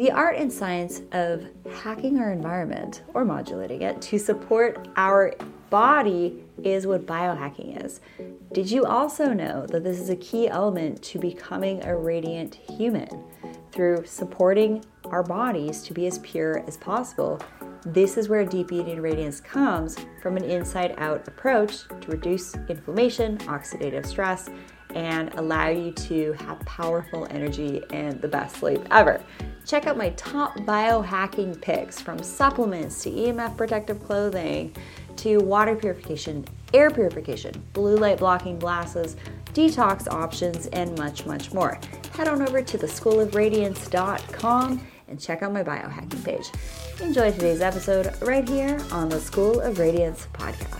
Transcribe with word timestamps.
The 0.00 0.10
art 0.10 0.36
and 0.36 0.50
science 0.50 1.02
of 1.12 1.44
hacking 1.82 2.18
our 2.20 2.32
environment 2.32 3.02
or 3.12 3.22
modulating 3.22 3.82
it 3.82 4.00
to 4.00 4.18
support 4.18 4.88
our 4.96 5.34
body 5.68 6.42
is 6.64 6.86
what 6.86 7.04
biohacking 7.04 7.84
is. 7.84 8.00
Did 8.54 8.70
you 8.70 8.86
also 8.86 9.34
know 9.34 9.66
that 9.66 9.84
this 9.84 10.00
is 10.00 10.08
a 10.08 10.16
key 10.16 10.48
element 10.48 11.02
to 11.02 11.18
becoming 11.18 11.84
a 11.84 11.94
radiant 11.94 12.54
human? 12.54 13.10
Through 13.72 14.06
supporting 14.06 14.82
our 15.04 15.22
bodies 15.22 15.82
to 15.82 15.92
be 15.92 16.06
as 16.06 16.18
pure 16.20 16.64
as 16.66 16.78
possible, 16.78 17.38
this 17.84 18.16
is 18.16 18.30
where 18.30 18.46
deep 18.46 18.72
eating 18.72 19.02
radiance 19.02 19.38
comes 19.38 19.98
from 20.22 20.38
an 20.38 20.44
inside 20.44 20.94
out 20.96 21.28
approach 21.28 21.86
to 21.88 22.10
reduce 22.10 22.54
inflammation, 22.70 23.36
oxidative 23.40 24.06
stress, 24.06 24.48
and 24.94 25.34
allow 25.34 25.68
you 25.68 25.92
to 25.92 26.32
have 26.32 26.58
powerful 26.60 27.26
energy 27.30 27.82
and 27.90 28.18
the 28.22 28.28
best 28.28 28.56
sleep 28.56 28.80
ever. 28.90 29.20
Check 29.66 29.86
out 29.86 29.96
my 29.96 30.10
top 30.10 30.56
biohacking 30.58 31.60
picks 31.60 32.00
from 32.00 32.22
supplements 32.22 33.02
to 33.04 33.10
EMF 33.10 33.56
protective 33.56 34.02
clothing 34.04 34.74
to 35.16 35.38
water 35.38 35.74
purification, 35.76 36.44
air 36.72 36.90
purification, 36.90 37.62
blue 37.72 37.96
light 37.96 38.18
blocking 38.18 38.58
glasses, 38.58 39.16
detox 39.52 40.08
options, 40.08 40.66
and 40.68 40.96
much, 40.98 41.26
much 41.26 41.52
more. 41.52 41.78
Head 42.14 42.28
on 42.28 42.42
over 42.42 42.62
to 42.62 42.78
theschoolofradiance.com 42.78 44.86
and 45.08 45.20
check 45.20 45.42
out 45.42 45.52
my 45.52 45.62
biohacking 45.62 46.24
page. 46.24 46.50
Enjoy 47.00 47.30
today's 47.32 47.60
episode 47.60 48.14
right 48.22 48.48
here 48.48 48.80
on 48.92 49.08
the 49.08 49.20
School 49.20 49.60
of 49.60 49.78
Radiance 49.78 50.26
podcast. 50.32 50.79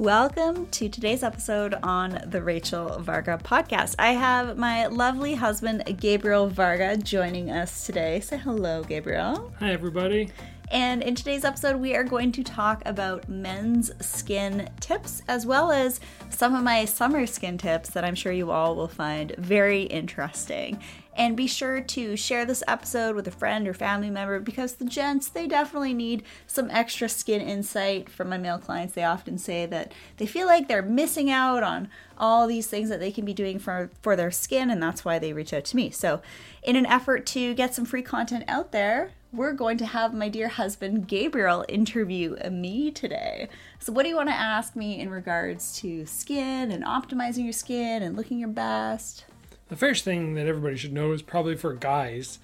Welcome 0.00 0.68
to 0.68 0.88
today's 0.88 1.22
episode 1.22 1.74
on 1.82 2.22
the 2.24 2.42
Rachel 2.42 2.98
Varga 3.00 3.38
podcast. 3.44 3.96
I 3.98 4.12
have 4.12 4.56
my 4.56 4.86
lovely 4.86 5.34
husband, 5.34 5.84
Gabriel 6.00 6.48
Varga, 6.48 6.96
joining 6.96 7.50
us 7.50 7.84
today. 7.84 8.20
Say 8.20 8.38
hello, 8.38 8.82
Gabriel. 8.82 9.52
Hi, 9.58 9.72
everybody. 9.72 10.30
And 10.70 11.02
in 11.02 11.16
today's 11.16 11.44
episode, 11.44 11.76
we 11.76 11.94
are 11.94 12.02
going 12.02 12.32
to 12.32 12.42
talk 12.42 12.80
about 12.86 13.28
men's 13.28 13.90
skin 14.00 14.70
tips 14.80 15.20
as 15.28 15.44
well 15.44 15.70
as 15.70 16.00
some 16.30 16.54
of 16.54 16.62
my 16.62 16.86
summer 16.86 17.26
skin 17.26 17.58
tips 17.58 17.90
that 17.90 18.02
I'm 18.02 18.14
sure 18.14 18.32
you 18.32 18.50
all 18.50 18.76
will 18.76 18.88
find 18.88 19.34
very 19.36 19.82
interesting. 19.82 20.80
And 21.20 21.36
be 21.36 21.46
sure 21.46 21.82
to 21.82 22.16
share 22.16 22.46
this 22.46 22.62
episode 22.66 23.14
with 23.14 23.28
a 23.28 23.30
friend 23.30 23.68
or 23.68 23.74
family 23.74 24.08
member 24.08 24.40
because 24.40 24.72
the 24.72 24.86
gents, 24.86 25.28
they 25.28 25.46
definitely 25.46 25.92
need 25.92 26.22
some 26.46 26.70
extra 26.70 27.10
skin 27.10 27.42
insight 27.42 28.08
from 28.08 28.30
my 28.30 28.38
male 28.38 28.56
clients. 28.56 28.94
They 28.94 29.04
often 29.04 29.36
say 29.36 29.66
that 29.66 29.92
they 30.16 30.24
feel 30.24 30.46
like 30.46 30.66
they're 30.66 30.80
missing 30.80 31.30
out 31.30 31.62
on 31.62 31.90
all 32.16 32.46
these 32.46 32.68
things 32.68 32.88
that 32.88 33.00
they 33.00 33.12
can 33.12 33.26
be 33.26 33.34
doing 33.34 33.58
for, 33.58 33.90
for 34.00 34.16
their 34.16 34.30
skin, 34.30 34.70
and 34.70 34.82
that's 34.82 35.04
why 35.04 35.18
they 35.18 35.34
reach 35.34 35.52
out 35.52 35.66
to 35.66 35.76
me. 35.76 35.90
So, 35.90 36.22
in 36.62 36.74
an 36.74 36.86
effort 36.86 37.26
to 37.26 37.52
get 37.52 37.74
some 37.74 37.84
free 37.84 38.00
content 38.00 38.44
out 38.48 38.72
there, 38.72 39.10
we're 39.30 39.52
going 39.52 39.76
to 39.76 39.86
have 39.86 40.14
my 40.14 40.30
dear 40.30 40.48
husband 40.48 41.06
Gabriel 41.06 41.66
interview 41.68 42.36
me 42.50 42.90
today. 42.90 43.50
So, 43.78 43.92
what 43.92 44.04
do 44.04 44.08
you 44.08 44.16
want 44.16 44.30
to 44.30 44.34
ask 44.34 44.74
me 44.74 44.98
in 44.98 45.10
regards 45.10 45.78
to 45.80 46.06
skin 46.06 46.70
and 46.70 46.82
optimizing 46.82 47.44
your 47.44 47.52
skin 47.52 48.02
and 48.02 48.16
looking 48.16 48.38
your 48.38 48.48
best? 48.48 49.26
The 49.70 49.76
first 49.76 50.02
thing 50.02 50.34
that 50.34 50.48
everybody 50.48 50.76
should 50.76 50.92
know 50.92 51.12
is 51.12 51.22
probably 51.22 51.54
for 51.54 51.74
guys. 51.74 52.40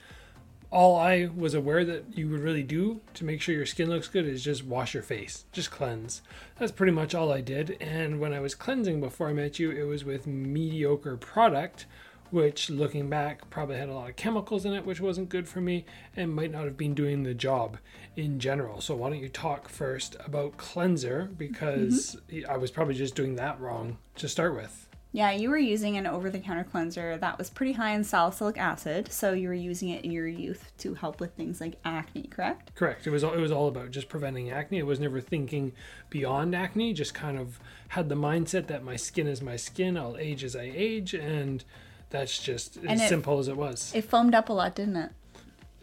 All 0.70 0.96
I 0.96 1.28
was 1.34 1.54
aware 1.54 1.84
that 1.84 2.16
you 2.16 2.28
would 2.28 2.38
really 2.38 2.62
do 2.62 3.00
to 3.14 3.24
make 3.24 3.40
sure 3.40 3.52
your 3.52 3.66
skin 3.66 3.88
looks 3.88 4.06
good 4.06 4.26
is 4.26 4.44
just 4.44 4.64
wash 4.64 4.94
your 4.94 5.02
face, 5.02 5.44
just 5.50 5.72
cleanse. 5.72 6.22
That's 6.56 6.70
pretty 6.70 6.92
much 6.92 7.16
all 7.16 7.32
I 7.32 7.40
did. 7.40 7.78
And 7.80 8.20
when 8.20 8.32
I 8.32 8.38
was 8.38 8.54
cleansing 8.54 9.00
before 9.00 9.26
I 9.26 9.32
met 9.32 9.58
you, 9.58 9.72
it 9.72 9.82
was 9.82 10.04
with 10.04 10.28
mediocre 10.28 11.16
product, 11.16 11.86
which 12.30 12.70
looking 12.70 13.10
back 13.10 13.50
probably 13.50 13.76
had 13.76 13.88
a 13.88 13.94
lot 13.94 14.08
of 14.08 14.14
chemicals 14.14 14.64
in 14.64 14.72
it, 14.72 14.86
which 14.86 15.00
wasn't 15.00 15.28
good 15.28 15.48
for 15.48 15.60
me 15.60 15.84
and 16.14 16.32
might 16.32 16.52
not 16.52 16.64
have 16.64 16.76
been 16.76 16.94
doing 16.94 17.24
the 17.24 17.34
job 17.34 17.78
in 18.14 18.38
general. 18.38 18.80
So, 18.80 18.94
why 18.94 19.10
don't 19.10 19.18
you 19.18 19.28
talk 19.28 19.68
first 19.68 20.14
about 20.24 20.58
cleanser 20.58 21.28
because 21.36 22.18
mm-hmm. 22.30 22.48
I 22.48 22.56
was 22.56 22.70
probably 22.70 22.94
just 22.94 23.16
doing 23.16 23.34
that 23.34 23.60
wrong 23.60 23.98
to 24.14 24.28
start 24.28 24.54
with. 24.54 24.85
Yeah, 25.16 25.30
you 25.30 25.48
were 25.48 25.56
using 25.56 25.96
an 25.96 26.06
over 26.06 26.28
the 26.28 26.38
counter 26.38 26.62
cleanser 26.62 27.16
that 27.16 27.38
was 27.38 27.48
pretty 27.48 27.72
high 27.72 27.92
in 27.92 28.04
salicylic 28.04 28.58
acid, 28.58 29.10
so 29.10 29.32
you 29.32 29.48
were 29.48 29.54
using 29.54 29.88
it 29.88 30.04
in 30.04 30.10
your 30.10 30.26
youth 30.26 30.74
to 30.76 30.92
help 30.92 31.20
with 31.20 31.32
things 31.32 31.58
like 31.58 31.76
acne, 31.86 32.24
correct? 32.24 32.74
Correct. 32.74 33.06
It 33.06 33.10
was 33.10 33.22
it 33.22 33.38
was 33.38 33.50
all 33.50 33.66
about 33.66 33.92
just 33.92 34.10
preventing 34.10 34.50
acne. 34.50 34.76
It 34.76 34.84
was 34.84 35.00
never 35.00 35.22
thinking 35.22 35.72
beyond 36.10 36.54
acne, 36.54 36.92
just 36.92 37.14
kind 37.14 37.38
of 37.38 37.58
had 37.88 38.10
the 38.10 38.14
mindset 38.14 38.66
that 38.66 38.84
my 38.84 38.96
skin 38.96 39.26
is 39.26 39.40
my 39.40 39.56
skin, 39.56 39.96
I'll 39.96 40.18
age 40.18 40.44
as 40.44 40.54
I 40.54 40.70
age 40.74 41.14
and 41.14 41.64
that's 42.10 42.38
just 42.38 42.76
and 42.76 42.90
as 42.90 43.00
it, 43.00 43.08
simple 43.08 43.38
as 43.38 43.48
it 43.48 43.56
was. 43.56 43.92
It 43.94 44.04
foamed 44.04 44.34
up 44.34 44.50
a 44.50 44.52
lot, 44.52 44.74
didn't 44.74 44.96
it? 44.96 45.12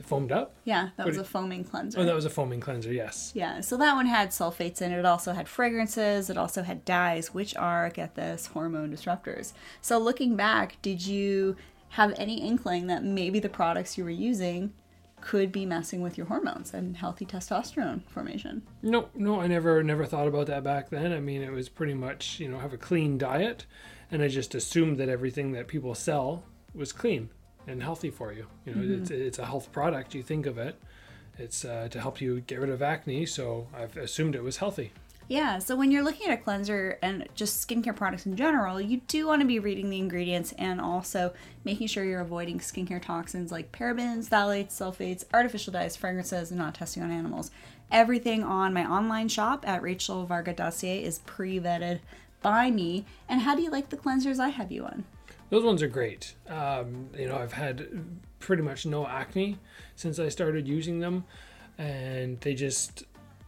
Foamed 0.02 0.32
up? 0.32 0.56
Yeah, 0.64 0.90
that 0.98 1.06
was 1.06 1.18
a 1.18 1.24
foaming 1.24 1.64
cleanser. 1.64 2.00
Oh, 2.00 2.06
that 2.06 2.16
was 2.16 2.26
a 2.26 2.30
foaming 2.30 2.60
cleanser, 2.60 2.92
yes. 2.92 3.32
Yeah, 3.36 3.62
so 3.62 3.78
that 3.78 3.96
one 3.96 4.06
had 4.06 4.30
sulfates 4.30 4.82
in 4.82 4.92
it. 4.92 5.00
It 5.00 5.06
also 5.06 5.34
had 5.34 5.48
fragrances. 5.48 6.30
It 6.30 6.38
also 6.38 6.64
had 6.64 6.84
dyes, 6.86 7.34
which 7.34 7.56
are, 7.56 7.90
get 7.90 8.16
this, 8.16 8.48
hormone 8.48 8.92
disruptors. 8.92 9.54
So 9.82 9.98
looking 9.98 10.36
back, 10.36 10.82
did 10.82 11.06
you 11.06 11.56
have 11.90 12.14
any 12.18 12.42
inkling 12.42 12.88
that 12.88 13.04
maybe 13.04 13.40
the 13.40 13.50
products 13.50 13.98
you 13.98 14.04
were 14.04 14.10
using 14.10 14.74
could 15.22 15.52
be 15.54 15.66
messing 15.66 16.02
with 16.02 16.18
your 16.18 16.28
hormones 16.28 16.74
and 16.74 16.98
healthy 16.98 17.26
testosterone 17.26 18.02
formation? 18.10 18.62
No, 18.82 19.10
no, 19.16 19.40
I 19.40 19.48
never 19.48 19.82
never 19.84 20.06
thought 20.06 20.28
about 20.28 20.48
that 20.48 20.64
back 20.64 20.90
then. 20.90 21.14
I 21.14 21.22
mean, 21.22 21.42
it 21.42 21.52
was 21.52 21.70
pretty 21.70 21.94
much, 21.94 22.42
you 22.42 22.50
know, 22.50 22.60
have 22.60 22.74
a 22.74 22.78
clean 22.78 23.18
diet 23.18 23.66
and 24.12 24.22
I 24.22 24.28
just 24.28 24.54
assumed 24.54 24.98
that 24.98 25.08
everything 25.08 25.54
that 25.54 25.68
people 25.68 25.96
sell 25.96 26.44
was 26.76 26.92
clean 26.92 27.30
and 27.68 27.82
healthy 27.82 28.10
for 28.10 28.34
you. 28.34 28.48
You 28.66 28.76
know, 28.76 28.82
mm-hmm. 28.82 29.02
it's, 29.02 29.12
it's 29.12 29.40
a 29.40 29.46
health 29.46 29.72
product. 29.72 30.14
You 30.14 30.24
think 30.24 30.46
of 30.46 30.58
it. 30.58 30.76
It's 31.38 31.66
uh, 31.66 31.88
to 31.90 32.00
help 32.00 32.22
you 32.22 32.42
get 32.42 32.60
rid 32.60 32.70
of 32.70 32.82
acne, 32.82 33.26
so 33.26 33.68
I've 33.76 33.98
assumed 33.98 34.36
it 34.36 34.44
was 34.44 34.58
healthy. 34.58 34.92
Yeah, 35.30 35.60
so 35.60 35.76
when 35.76 35.90
you're 35.90 36.04
looking 36.04 36.30
at 36.30 36.38
a 36.38 36.42
cleanser 36.42 37.00
and 37.02 37.28
just 37.34 37.66
skincare 37.66 37.96
products 37.96 38.26
in 38.26 38.36
general, 38.36 38.80
you 38.82 39.02
do 39.08 39.26
want 39.26 39.42
to 39.42 39.48
be 39.48 39.58
reading 39.58 39.90
the 39.90 39.98
ingredients 39.98 40.54
and 40.58 40.82
also 40.82 41.34
making 41.64 41.88
sure 41.88 42.04
you're 42.04 42.22
avoiding 42.22 42.60
skincare 42.60 43.02
toxins 43.02 43.52
like 43.52 43.72
parabens, 43.72 44.28
phthalates, 44.28 44.74
sulfates, 44.74 45.24
artificial 45.34 45.72
dyes, 45.72 45.96
fragrances, 45.96 46.52
and 46.52 46.60
not 46.60 46.76
testing 46.76 47.02
on 47.02 47.10
animals. 47.10 47.52
Everything 47.92 48.44
on 48.44 48.74
my 48.74 48.86
online 48.86 49.30
shop 49.30 49.68
at 49.68 49.82
rachelvarga.ca 49.82 51.04
is 51.04 51.20
pre 51.20 51.60
vetted 51.60 52.00
by 52.42 52.70
me. 52.70 53.06
And 53.30 53.42
how 53.42 53.56
do 53.56 53.62
you 53.62 53.72
like 53.72 53.90
the 53.90 53.98
cleansers 53.98 54.40
I 54.40 54.50
have 54.50 54.72
you 54.72 54.84
on? 54.84 55.06
Those 55.54 55.64
ones 55.64 55.84
are 55.84 55.88
great. 55.88 56.34
Um, 56.50 57.10
you 57.16 57.28
know, 57.28 57.38
I've 57.38 57.54
had 57.54 57.88
pretty 58.40 58.64
much 58.64 58.88
no 58.88 59.06
acne 59.06 59.60
since 59.96 60.18
I 60.18 60.30
started 60.30 60.68
using 60.68 61.00
them, 61.00 61.26
and 61.78 62.42
they 62.42 62.56
just 62.56 63.04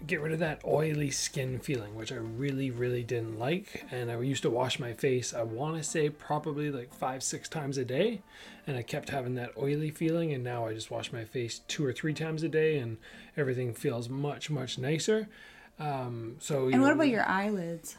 get 0.06 0.22
rid 0.22 0.32
of 0.32 0.38
that 0.38 0.62
oily 0.68 1.10
skin 1.10 1.58
feeling, 1.58 1.96
which 1.96 2.12
I 2.12 2.18
really, 2.18 2.70
really 2.70 3.02
didn't 3.02 3.40
like. 3.40 3.86
And 3.90 4.12
I 4.12 4.22
used 4.22 4.44
to 4.44 4.52
wash 4.52 4.78
my 4.78 4.94
face, 4.94 5.34
I 5.34 5.42
want 5.42 5.78
to 5.78 5.84
say 5.84 6.12
probably 6.12 6.70
like 6.70 6.94
five, 6.94 7.24
six 7.24 7.50
times 7.50 7.80
a 7.80 7.86
day. 7.86 8.22
And 8.68 8.78
I 8.78 8.84
kept 8.84 9.10
having 9.10 9.34
that 9.36 9.58
oily 9.58 9.90
feeling. 9.90 10.32
And 10.32 10.44
now 10.44 10.68
I 10.68 10.76
just 10.76 10.92
wash 10.92 11.12
my 11.12 11.24
face 11.24 11.62
two 11.68 11.84
or 11.84 11.92
three 11.92 12.14
times 12.14 12.44
a 12.44 12.50
day, 12.50 12.78
and 12.78 12.98
everything 13.36 13.74
feels 13.74 14.10
much, 14.10 14.52
much 14.52 14.78
nicer. 14.78 15.28
Um, 15.80 16.36
so, 16.38 16.66
and 16.66 16.74
know, 16.74 16.82
what 16.84 16.94
about 16.94 17.08
your 17.08 17.28
eyelids? 17.28 17.98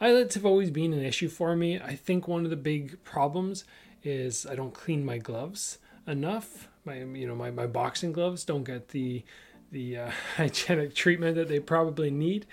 Eyelids 0.00 0.34
have 0.36 0.46
always 0.46 0.70
been 0.70 0.92
an 0.92 1.02
issue 1.04 1.28
for 1.28 1.56
me. 1.56 1.80
I 1.80 1.96
think 1.96 2.28
one 2.28 2.44
of 2.44 2.50
the 2.50 2.56
big 2.56 3.02
problems 3.02 3.64
is 4.04 4.46
I 4.46 4.54
don't 4.54 4.72
clean 4.72 5.04
my 5.04 5.18
gloves 5.18 5.78
enough. 6.06 6.68
My 6.84 7.02
you 7.02 7.26
know 7.26 7.34
my, 7.34 7.50
my 7.50 7.66
boxing 7.66 8.12
gloves 8.12 8.44
don't 8.44 8.64
get 8.64 8.88
the 8.88 9.24
the 9.72 9.98
uh, 9.98 10.10
hygienic 10.36 10.94
treatment 10.94 11.34
that 11.36 11.48
they 11.48 11.60
probably 11.60 12.10
need. 12.10 12.46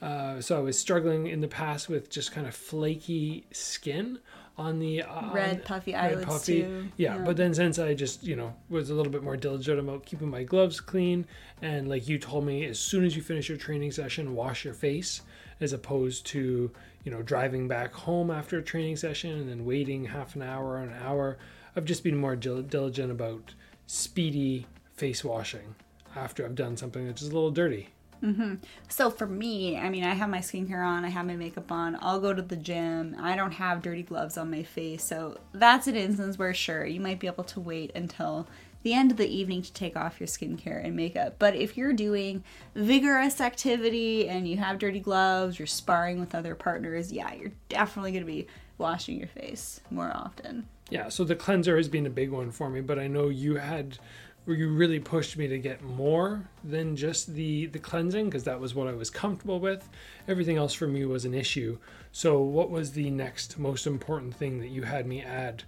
Uh, 0.00 0.40
so 0.40 0.56
I 0.56 0.60
was 0.60 0.78
struggling 0.78 1.26
in 1.26 1.40
the 1.40 1.48
past 1.48 1.88
with 1.88 2.10
just 2.10 2.32
kind 2.32 2.46
of 2.46 2.54
flaky 2.54 3.46
skin 3.52 4.18
on 4.58 4.78
the 4.78 5.02
uh, 5.02 5.32
Red 5.32 5.56
on- 5.58 5.62
puffy 5.62 5.92
red 5.94 6.04
eyelids 6.12 6.24
puffy. 6.26 6.62
too. 6.62 6.88
Yeah, 6.96 7.18
but 7.18 7.36
then 7.36 7.54
since 7.54 7.78
I 7.78 7.94
just, 7.94 8.22
you 8.22 8.36
know, 8.36 8.54
was 8.68 8.90
a 8.90 8.94
little 8.94 9.12
bit 9.12 9.22
more 9.22 9.36
diligent 9.36 9.78
about 9.80 10.04
keeping 10.04 10.28
my 10.28 10.42
gloves 10.42 10.80
clean, 10.80 11.26
and 11.62 11.88
like 11.88 12.08
you 12.08 12.18
told 12.18 12.44
me, 12.44 12.64
as 12.66 12.78
soon 12.78 13.04
as 13.04 13.16
you 13.16 13.22
finish 13.22 13.48
your 13.48 13.58
training 13.58 13.92
session, 13.92 14.34
wash 14.34 14.64
your 14.64 14.74
face, 14.74 15.22
as 15.60 15.72
opposed 15.72 16.26
to, 16.26 16.70
you 17.04 17.10
know, 17.10 17.22
driving 17.22 17.66
back 17.68 17.92
home 17.94 18.30
after 18.30 18.58
a 18.58 18.62
training 18.62 18.96
session 18.96 19.30
and 19.38 19.48
then 19.48 19.64
waiting 19.64 20.04
half 20.04 20.36
an 20.36 20.42
hour 20.42 20.72
or 20.72 20.78
an 20.80 20.94
hour. 21.02 21.38
I've 21.74 21.84
just 21.86 22.04
been 22.04 22.16
more 22.16 22.36
dil- 22.36 22.62
diligent 22.62 23.10
about 23.10 23.54
speedy 23.86 24.66
face 24.94 25.24
washing 25.24 25.74
after 26.14 26.44
I've 26.44 26.54
done 26.54 26.76
something 26.76 27.06
that's 27.06 27.20
just 27.20 27.32
a 27.32 27.34
little 27.34 27.50
dirty. 27.50 27.88
Mm-hmm. 28.22 28.54
So 28.88 29.10
for 29.10 29.26
me, 29.26 29.76
I 29.76 29.90
mean, 29.90 30.04
I 30.04 30.14
have 30.14 30.30
my 30.30 30.38
skincare 30.38 30.86
on, 30.86 31.04
I 31.04 31.08
have 31.08 31.26
my 31.26 31.36
makeup 31.36 31.72
on, 31.72 31.98
I'll 32.00 32.20
go 32.20 32.32
to 32.32 32.42
the 32.42 32.56
gym, 32.56 33.16
I 33.20 33.34
don't 33.34 33.52
have 33.52 33.82
dirty 33.82 34.02
gloves 34.02 34.38
on 34.38 34.50
my 34.50 34.62
face. 34.62 35.04
So 35.04 35.38
that's 35.52 35.88
an 35.88 35.96
instance 35.96 36.38
where, 36.38 36.54
sure, 36.54 36.86
you 36.86 37.00
might 37.00 37.18
be 37.18 37.26
able 37.26 37.44
to 37.44 37.60
wait 37.60 37.90
until 37.94 38.46
the 38.84 38.94
end 38.94 39.10
of 39.10 39.16
the 39.16 39.28
evening 39.28 39.62
to 39.62 39.72
take 39.72 39.96
off 39.96 40.20
your 40.20 40.26
skincare 40.26 40.84
and 40.84 40.94
makeup. 40.94 41.36
But 41.38 41.54
if 41.56 41.76
you're 41.76 41.92
doing 41.92 42.44
vigorous 42.74 43.40
activity 43.40 44.28
and 44.28 44.46
you 44.46 44.56
have 44.58 44.78
dirty 44.78 45.00
gloves, 45.00 45.58
you're 45.58 45.66
sparring 45.66 46.20
with 46.20 46.34
other 46.34 46.54
partners, 46.54 47.12
yeah, 47.12 47.32
you're 47.32 47.52
definitely 47.68 48.12
going 48.12 48.24
to 48.24 48.32
be 48.32 48.46
washing 48.78 49.18
your 49.18 49.28
face 49.28 49.80
more 49.90 50.10
often. 50.14 50.66
Yeah, 50.90 51.08
so 51.08 51.24
the 51.24 51.36
cleanser 51.36 51.76
has 51.76 51.88
been 51.88 52.06
a 52.06 52.10
big 52.10 52.30
one 52.30 52.50
for 52.50 52.68
me, 52.68 52.80
but 52.80 52.98
I 52.98 53.06
know 53.06 53.28
you 53.28 53.56
had 53.56 53.98
you 54.46 54.72
really 54.72 54.98
pushed 54.98 55.36
me 55.36 55.46
to 55.46 55.58
get 55.58 55.82
more 55.82 56.48
than 56.64 56.96
just 56.96 57.34
the 57.34 57.66
the 57.66 57.78
cleansing 57.78 58.26
because 58.26 58.44
that 58.44 58.58
was 58.58 58.74
what 58.74 58.88
I 58.88 58.92
was 58.92 59.10
comfortable 59.10 59.60
with. 59.60 59.88
Everything 60.26 60.56
else 60.56 60.74
for 60.74 60.86
me 60.86 61.04
was 61.04 61.24
an 61.24 61.34
issue. 61.34 61.78
So 62.10 62.40
what 62.40 62.70
was 62.70 62.92
the 62.92 63.10
next 63.10 63.58
most 63.58 63.86
important 63.86 64.34
thing 64.34 64.58
that 64.58 64.68
you 64.68 64.82
had 64.82 65.06
me 65.06 65.22
add 65.22 65.62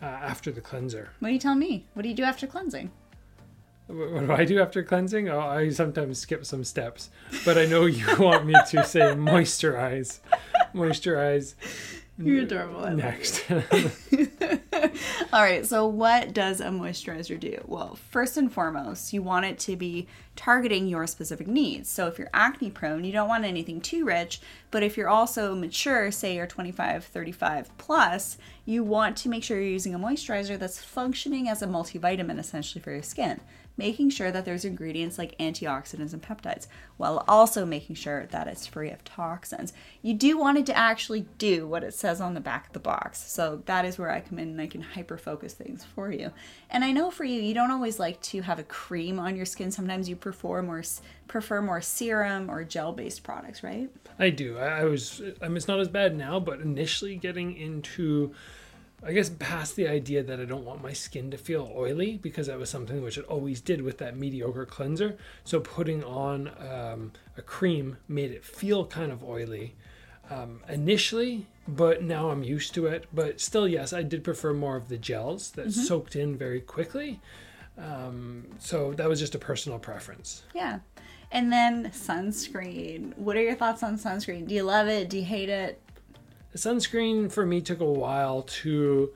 uh, 0.00 0.06
after 0.06 0.50
the 0.52 0.60
cleanser? 0.60 1.10
What 1.18 1.28
do 1.28 1.34
you 1.34 1.40
tell 1.40 1.56
me? 1.56 1.86
What 1.94 2.02
do 2.02 2.08
you 2.08 2.14
do 2.14 2.22
after 2.22 2.46
cleansing? 2.46 2.90
What 3.88 4.26
do 4.26 4.32
I 4.32 4.44
do 4.44 4.60
after 4.60 4.84
cleansing? 4.84 5.28
Oh, 5.28 5.40
I 5.40 5.70
sometimes 5.70 6.20
skip 6.20 6.46
some 6.46 6.62
steps, 6.62 7.10
but 7.44 7.58
I 7.58 7.66
know 7.66 7.86
you 7.86 8.06
want 8.18 8.46
me 8.46 8.54
to 8.70 8.84
say 8.84 9.00
moisturize, 9.00 10.20
moisturize 10.72 11.54
You're 12.16 12.42
adorable. 12.42 12.84
I 12.84 12.94
next. 12.94 13.44
All 15.32 15.42
right, 15.42 15.64
so 15.64 15.86
what 15.86 16.32
does 16.32 16.60
a 16.60 16.66
moisturizer 16.66 17.38
do? 17.38 17.62
Well, 17.66 17.96
first 18.10 18.36
and 18.36 18.52
foremost, 18.52 19.12
you 19.12 19.22
want 19.22 19.46
it 19.46 19.58
to 19.60 19.76
be 19.76 20.06
targeting 20.36 20.86
your 20.86 21.06
specific 21.06 21.46
needs. 21.46 21.88
So 21.88 22.06
if 22.06 22.18
you're 22.18 22.30
acne 22.32 22.70
prone, 22.70 23.04
you 23.04 23.12
don't 23.12 23.28
want 23.28 23.44
anything 23.44 23.80
too 23.80 24.04
rich, 24.04 24.40
but 24.70 24.82
if 24.82 24.96
you're 24.96 25.08
also 25.08 25.54
mature, 25.54 26.10
say 26.10 26.36
you're 26.36 26.46
25, 26.46 27.04
35 27.04 27.76
plus, 27.78 28.38
you 28.64 28.82
want 28.82 29.16
to 29.18 29.28
make 29.28 29.44
sure 29.44 29.60
you're 29.60 29.70
using 29.70 29.94
a 29.94 29.98
moisturizer 29.98 30.58
that's 30.58 30.78
functioning 30.78 31.48
as 31.48 31.62
a 31.62 31.66
multivitamin 31.66 32.38
essentially 32.38 32.82
for 32.82 32.92
your 32.92 33.02
skin. 33.02 33.40
Making 33.80 34.10
sure 34.10 34.30
that 34.30 34.44
there's 34.44 34.66
ingredients 34.66 35.16
like 35.16 35.38
antioxidants 35.38 36.12
and 36.12 36.22
peptides, 36.22 36.66
while 36.98 37.24
also 37.26 37.64
making 37.64 37.96
sure 37.96 38.26
that 38.26 38.46
it's 38.46 38.66
free 38.66 38.90
of 38.90 39.02
toxins. 39.04 39.72
You 40.02 40.12
do 40.14 40.36
want 40.36 40.58
it 40.58 40.66
to 40.66 40.76
actually 40.76 41.26
do 41.38 41.66
what 41.66 41.82
it 41.82 41.94
says 41.94 42.20
on 42.20 42.34
the 42.34 42.40
back 42.40 42.66
of 42.66 42.72
the 42.74 42.78
box. 42.78 43.18
So 43.30 43.62
that 43.64 43.86
is 43.86 43.98
where 43.98 44.10
I 44.10 44.20
come 44.20 44.38
in 44.38 44.48
and 44.50 44.60
I 44.60 44.66
can 44.66 44.82
hyper 44.82 45.16
focus 45.16 45.54
things 45.54 45.82
for 45.82 46.12
you. 46.12 46.30
And 46.68 46.84
I 46.84 46.92
know 46.92 47.10
for 47.10 47.24
you, 47.24 47.40
you 47.40 47.54
don't 47.54 47.70
always 47.70 47.98
like 47.98 48.20
to 48.22 48.42
have 48.42 48.58
a 48.58 48.64
cream 48.64 49.18
on 49.18 49.34
your 49.34 49.46
skin. 49.46 49.70
Sometimes 49.70 50.08
you 50.08 50.16
prefer 50.16 50.62
more 50.62 50.82
prefer 51.26 51.62
more 51.62 51.80
serum 51.80 52.50
or 52.50 52.64
gel 52.64 52.92
based 52.92 53.22
products, 53.22 53.62
right? 53.62 53.88
I 54.18 54.30
do. 54.30 54.58
I, 54.58 54.80
I 54.80 54.84
was. 54.84 55.22
I 55.40 55.48
mean, 55.48 55.56
it's 55.56 55.68
not 55.68 55.80
as 55.80 55.88
bad 55.88 56.16
now, 56.16 56.38
but 56.40 56.60
initially 56.60 57.16
getting 57.16 57.56
into, 57.56 58.34
I 59.02 59.12
guess, 59.12 59.30
past 59.30 59.76
the 59.76 59.88
idea 59.88 60.22
that 60.22 60.40
I 60.40 60.44
don't 60.44 60.64
want 60.64 60.82
my 60.82 60.92
skin 60.92 61.30
to 61.30 61.38
feel 61.38 61.72
oily 61.74 62.18
because 62.18 62.48
that 62.48 62.58
was 62.58 62.68
something 62.68 63.02
which 63.02 63.16
it 63.16 63.24
always 63.24 63.60
did 63.60 63.80
with 63.80 63.98
that 63.98 64.16
mediocre 64.16 64.66
cleanser. 64.66 65.16
So 65.44 65.60
putting 65.60 66.04
on 66.04 66.50
um, 66.58 67.12
a 67.36 67.42
cream 67.42 67.96
made 68.08 68.30
it 68.30 68.44
feel 68.44 68.84
kind 68.84 69.10
of 69.10 69.24
oily 69.24 69.74
um, 70.28 70.60
initially, 70.68 71.46
but 71.66 72.02
now 72.02 72.30
I'm 72.30 72.42
used 72.42 72.74
to 72.74 72.86
it. 72.86 73.06
But 73.12 73.40
still, 73.40 73.66
yes, 73.66 73.92
I 73.92 74.02
did 74.02 74.22
prefer 74.22 74.52
more 74.52 74.76
of 74.76 74.88
the 74.88 74.98
gels 74.98 75.52
that 75.52 75.72
soaked 75.72 76.14
in 76.14 76.36
very 76.36 76.60
quickly. 76.60 77.20
Um, 77.78 78.46
so 78.58 78.92
that 78.94 79.08
was 79.08 79.18
just 79.18 79.34
a 79.34 79.38
personal 79.38 79.78
preference. 79.78 80.42
Yeah. 80.54 80.80
And 81.32 81.52
then 81.52 81.90
sunscreen. 81.90 83.16
What 83.16 83.36
are 83.36 83.42
your 83.42 83.54
thoughts 83.54 83.82
on 83.82 83.96
sunscreen? 83.96 84.46
Do 84.46 84.54
you 84.54 84.64
love 84.64 84.88
it? 84.88 85.08
Do 85.08 85.16
you 85.16 85.24
hate 85.24 85.48
it? 85.48 85.80
Sunscreen 86.54 87.30
for 87.30 87.46
me 87.46 87.60
took 87.60 87.80
a 87.80 87.84
while 87.84 88.42
to 88.42 89.10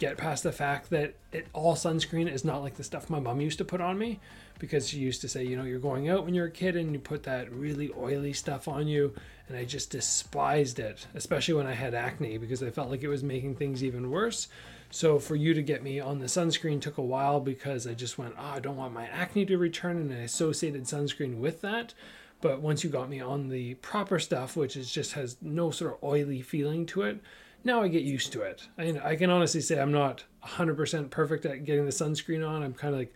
get 0.00 0.16
past 0.16 0.42
the 0.42 0.52
fact 0.52 0.90
that 0.90 1.14
it, 1.30 1.46
all 1.52 1.74
sunscreen 1.76 2.30
is 2.30 2.44
not 2.44 2.62
like 2.62 2.74
the 2.74 2.82
stuff 2.82 3.10
my 3.10 3.20
mom 3.20 3.40
used 3.40 3.58
to 3.58 3.64
put 3.64 3.82
on 3.82 3.98
me 3.98 4.18
because 4.58 4.88
she 4.88 4.98
used 4.98 5.20
to 5.20 5.28
say, 5.28 5.44
you 5.44 5.56
know, 5.56 5.64
you're 5.64 5.78
going 5.78 6.08
out 6.08 6.24
when 6.24 6.34
you're 6.34 6.46
a 6.46 6.50
kid 6.50 6.74
and 6.74 6.92
you 6.92 6.98
put 6.98 7.22
that 7.22 7.52
really 7.52 7.90
oily 7.98 8.32
stuff 8.32 8.66
on 8.66 8.88
you. 8.88 9.14
And 9.48 9.56
I 9.56 9.64
just 9.64 9.90
despised 9.90 10.78
it, 10.78 11.06
especially 11.14 11.54
when 11.54 11.66
I 11.66 11.74
had 11.74 11.94
acne 11.94 12.38
because 12.38 12.62
I 12.62 12.70
felt 12.70 12.90
like 12.90 13.02
it 13.02 13.08
was 13.08 13.22
making 13.22 13.56
things 13.56 13.84
even 13.84 14.10
worse. 14.10 14.48
So 14.90 15.18
for 15.18 15.36
you 15.36 15.54
to 15.54 15.62
get 15.62 15.82
me 15.82 16.00
on 16.00 16.18
the 16.18 16.26
sunscreen 16.26 16.80
took 16.80 16.98
a 16.98 17.02
while 17.02 17.38
because 17.38 17.86
I 17.86 17.94
just 17.94 18.18
went, 18.18 18.34
oh, 18.38 18.52
I 18.54 18.60
don't 18.60 18.76
want 18.76 18.94
my 18.94 19.06
acne 19.06 19.44
to 19.46 19.58
return. 19.58 19.98
And 19.98 20.12
I 20.12 20.18
associated 20.18 20.84
sunscreen 20.84 21.38
with 21.38 21.60
that. 21.60 21.94
But 22.40 22.60
once 22.60 22.82
you 22.82 22.90
got 22.90 23.08
me 23.10 23.20
on 23.20 23.48
the 23.48 23.74
proper 23.74 24.18
stuff, 24.18 24.56
which 24.56 24.76
is 24.76 24.90
just 24.90 25.12
has 25.12 25.36
no 25.42 25.70
sort 25.70 25.92
of 25.94 26.02
oily 26.02 26.40
feeling 26.40 26.86
to 26.86 27.02
it, 27.02 27.20
now 27.64 27.82
I 27.82 27.88
get 27.88 28.02
used 28.02 28.32
to 28.32 28.42
it. 28.42 28.68
I, 28.78 28.98
I 29.04 29.16
can 29.16 29.30
honestly 29.30 29.60
say 29.60 29.78
I'm 29.78 29.92
not 29.92 30.24
100% 30.44 31.10
perfect 31.10 31.44
at 31.44 31.64
getting 31.64 31.84
the 31.84 31.90
sunscreen 31.92 32.46
on. 32.48 32.62
I'm 32.62 32.74
kind 32.74 32.94
of 32.94 33.00
like 33.00 33.14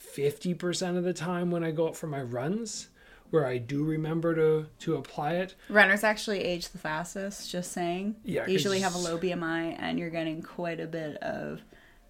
50% 0.00 0.98
of 0.98 1.04
the 1.04 1.14
time 1.14 1.50
when 1.50 1.64
I 1.64 1.70
go 1.70 1.88
out 1.88 1.96
for 1.96 2.06
my 2.06 2.20
runs 2.20 2.88
where 3.30 3.46
I 3.46 3.58
do 3.58 3.84
remember 3.84 4.34
to 4.34 4.66
to 4.80 4.96
apply 4.96 5.34
it. 5.34 5.54
Runners 5.68 6.04
actually 6.04 6.42
age 6.44 6.68
the 6.68 6.78
fastest, 6.78 7.50
just 7.50 7.72
saying. 7.72 8.16
Yeah, 8.24 8.46
They 8.46 8.52
usually 8.52 8.80
have 8.80 8.94
a 8.94 8.98
low 8.98 9.18
BMI 9.18 9.76
and 9.78 9.98
you're 9.98 10.10
getting 10.10 10.42
quite 10.42 10.80
a 10.80 10.86
bit 10.86 11.16
of 11.18 11.60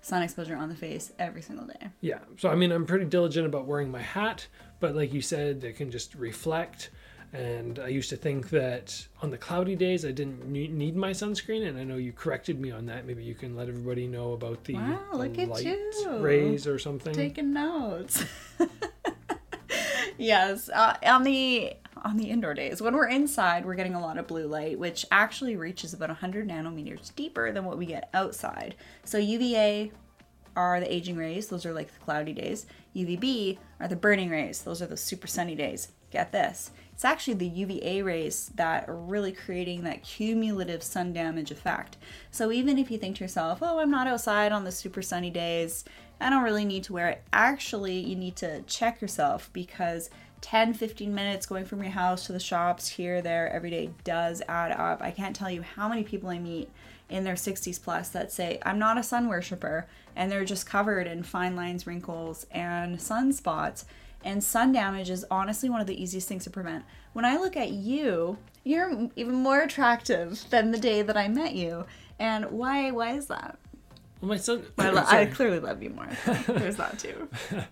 sun 0.07 0.23
exposure 0.23 0.55
on 0.55 0.69
the 0.69 0.75
face 0.77 1.13
every 1.19 1.43
single 1.43 1.67
day. 1.67 1.89
Yeah. 2.01 2.21
So 2.39 2.49
I 2.49 2.55
mean, 2.55 2.71
I'm 2.71 2.87
pretty 2.87 3.07
diligent 3.07 3.45
about 3.45 3.67
wearing 3.67 3.91
my 3.91 4.03
hat, 4.03 4.47
but 4.79 4.95
like 4.95 5.13
you 5.13 5.21
said, 5.21 5.61
they 5.61 5.73
can 5.73 5.91
just 5.91 6.15
reflect. 6.15 6.91
And 7.33 7.81
I 7.81 7.89
used 7.89 8.09
to 8.11 8.17
think 8.17 8.51
that 8.51 9.05
on 9.21 9.31
the 9.31 9.37
cloudy 9.37 9.75
days 9.75 10.05
I 10.05 10.13
didn't 10.13 10.47
need 10.47 10.95
my 10.95 11.11
sunscreen, 11.11 11.67
and 11.69 11.77
I 11.77 11.83
know 11.83 11.97
you 11.97 12.13
corrected 12.13 12.61
me 12.61 12.71
on 12.71 12.87
that. 12.87 13.05
Maybe 13.05 13.25
you 13.25 13.35
can 13.35 13.57
let 13.57 13.69
everybody 13.69 14.07
know 14.07 14.33
about 14.33 14.63
the, 14.63 14.75
Wow, 14.75 15.01
look 15.13 15.37
at 15.39 15.65
you. 15.65 16.19
rays 16.21 16.69
or 16.69 16.79
something. 16.79 17.13
Taking 17.13 17.53
notes. 17.53 18.25
yes, 20.19 20.69
uh, 20.69 20.95
on 21.05 21.25
the 21.25 21.73
on 22.07 22.17
the 22.17 22.31
indoor 22.31 22.55
days 22.55 22.81
when 22.81 22.95
we're 22.95 23.09
inside, 23.09 23.67
we're 23.67 23.75
getting 23.75 23.97
a 23.97 24.01
lot 24.01 24.17
of 24.17 24.29
blue 24.29 24.47
light, 24.47 24.79
which 24.79 25.05
actually 25.11 25.57
reaches 25.57 25.93
about 25.93 26.09
100 26.09 26.49
nanometers 26.49 27.13
deeper 27.17 27.51
than 27.51 27.65
what 27.65 27.79
we 27.79 27.85
get 27.85 28.09
outside. 28.15 28.77
So 29.03 29.19
UVA 29.19 29.91
are 30.55 30.79
the 30.79 30.93
aging 30.93 31.17
rays; 31.17 31.49
those 31.49 31.67
are 31.67 31.73
like 31.73 31.93
the 31.93 32.05
cloudy 32.05 32.33
days. 32.33 32.67
UVB 32.95 33.59
are 33.81 33.89
the 33.89 33.97
burning 33.97 34.31
rays; 34.31 34.63
those 34.63 34.81
are 34.81 34.87
the 34.87 34.97
super 34.97 35.27
sunny 35.27 35.57
days. 35.57 35.89
Get 36.13 36.31
this. 36.31 36.71
It's 36.93 37.05
actually 37.05 37.35
the 37.35 37.49
UVA 37.49 38.03
rays 38.03 38.53
that 38.55 38.89
are 38.89 38.97
really 38.97 39.33
creating 39.33 39.83
that 39.83 40.05
cumulative 40.05 40.85
sun 40.85 41.13
damage 41.13 41.51
effect. 41.51 41.97
So 42.31 42.53
even 42.53 42.79
if 42.79 42.89
you 42.89 42.99
think 42.99 43.17
to 43.17 43.25
yourself, 43.25 43.59
oh, 43.63 43.81
I'm 43.81 43.91
not 43.91 44.07
outside 44.07 44.53
on 44.53 44.63
the 44.63 44.71
super 44.71 45.03
sunny 45.03 45.31
days, 45.31 45.85
I 46.21 46.31
don't 46.31 46.45
really 46.45 46.65
need 46.65 46.85
to 46.85 46.93
wear 46.93 47.09
it. 47.09 47.23
Actually, 47.33 47.99
you 47.99 48.15
need 48.15 48.37
to 48.37 48.63
check 48.63 49.03
yourself 49.03 49.51
because 49.53 50.09
10, 50.47 50.75
15 50.75 51.13
minutes 51.13 51.45
going 51.45 51.65
from 51.65 51.83
your 51.83 51.91
house 51.91 52.25
to 52.25 52.33
the 52.33 52.39
shops 52.39 52.87
here, 52.87 53.21
there, 53.21 53.53
every 53.53 53.69
day 53.69 53.91
does 54.05 54.41
add 54.47 54.71
up. 54.71 55.03
I 55.03 55.11
can't 55.11 55.35
tell 55.35 55.51
you 55.51 55.63
how 55.63 55.89
many 55.89 56.05
people 56.05 56.29
I 56.29 56.39
meet 56.39 56.71
in 57.09 57.25
their 57.25 57.35
60s 57.35 57.83
plus 57.83 58.11
that 58.11 58.31
say, 58.31 58.61
I'm 58.63 58.79
not 58.79 58.97
a 58.97 59.03
sun 59.03 59.27
worshiper, 59.27 59.89
and 60.15 60.31
they're 60.31 60.45
just 60.45 60.65
covered 60.65 61.09
in 61.09 61.25
fine 61.25 61.57
lines, 61.57 61.85
wrinkles, 61.85 62.47
and 62.53 62.97
sunspots. 62.99 63.87
And 64.25 64.43
sun 64.43 64.71
damage 64.71 65.11
is 65.11 65.27
honestly 65.33 65.69
one 65.69 65.81
of 65.81 65.89
the 65.89 66.01
easiest 66.01 66.29
things 66.29 66.45
to 66.45 66.51
prevent. 66.51 66.85
When 67.13 67.25
I 67.25 67.39
look 67.39 67.57
at 67.57 67.73
you, 67.73 68.39
you're 68.63 69.11
even 69.17 69.35
more 69.35 69.63
attractive 69.63 70.45
than 70.51 70.71
the 70.71 70.79
day 70.79 71.03
that 71.03 71.17
I 71.17 71.27
met 71.27 71.57
you. 71.57 71.87
And 72.21 72.53
why 72.53 72.93
why 72.93 73.15
is 73.15 73.27
that? 73.27 73.59
Well, 74.21 74.29
my 74.29 74.37
son. 74.37 74.63
I, 74.79 74.91
lo- 74.91 75.05
I 75.05 75.27
clearly 75.27 75.59
love 75.59 75.83
you 75.83 75.91
more. 75.91 76.09
There's 76.47 76.77
that 76.77 77.01
too. 77.01 77.29